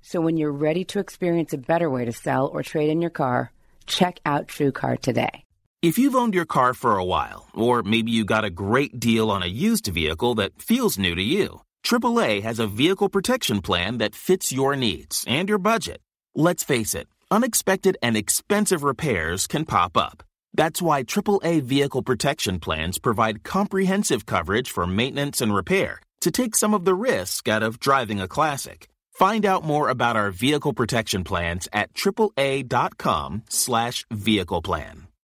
So 0.02 0.20
when 0.20 0.36
you're 0.36 0.52
ready 0.52 0.84
to 0.86 1.00
experience 1.00 1.54
a 1.54 1.58
better 1.58 1.90
way 1.90 2.04
to 2.04 2.12
sell 2.12 2.48
or 2.48 2.64
trade 2.64 2.90
in 2.90 3.02
your 3.02 3.10
car, 3.10 3.54
check 3.86 4.20
out 4.26 4.48
TrueCar 4.48 5.00
today. 5.00 5.46
If 5.82 5.98
you've 5.98 6.16
owned 6.16 6.34
your 6.34 6.46
car 6.46 6.74
for 6.74 6.98
a 6.98 7.06
while, 7.06 7.48
or 7.54 7.84
maybe 7.84 8.12
you 8.12 8.26
got 8.26 8.46
a 8.46 8.50
great 8.50 9.00
deal 9.00 9.30
on 9.32 9.44
a 9.44 9.48
used 9.48 9.88
vehicle 9.88 10.36
that 10.36 10.62
feels 10.62 10.98
new 10.98 11.16
to 11.16 11.22
you, 11.22 11.62
AAA 11.86 12.42
has 12.42 12.60
a 12.60 12.68
vehicle 12.68 13.10
protection 13.10 13.62
plan 13.62 13.98
that 13.98 14.16
fits 14.16 14.52
your 14.52 14.76
needs 14.76 15.26
and 15.28 15.50
your 15.50 15.58
budget. 15.58 16.02
Let's 16.36 16.64
face 16.64 16.96
it, 16.96 17.08
unexpected 17.34 17.98
and 18.04 18.16
expensive 18.16 18.84
repairs 18.84 19.48
can 19.48 19.66
pop 19.66 19.98
up. 19.98 20.22
That's 20.54 20.84
why 20.84 21.04
AAA 21.04 21.64
vehicle 21.64 22.04
protection 22.04 22.60
plans 22.60 23.00
provide 23.00 23.44
comprehensive 23.44 24.28
coverage 24.28 24.70
for 24.70 24.86
maintenance 24.86 25.42
and 25.42 25.54
repair 25.54 26.00
to 26.22 26.30
take 26.32 26.56
some 26.56 26.76
of 26.76 26.86
the 26.86 26.94
risk 26.94 27.48
out 27.48 27.64
of 27.64 27.80
driving 27.80 28.22
a 28.22 28.28
classic. 28.28 28.88
Find 29.14 29.46
out 29.46 29.64
more 29.64 29.90
about 29.90 30.16
our 30.16 30.30
vehicle 30.30 30.74
protection 30.74 31.24
plans 31.24 31.68
at 31.74 31.94
AAA.com 31.96 33.44
slash 33.50 34.06
vehicle 34.12 34.62
plan. 34.62 35.03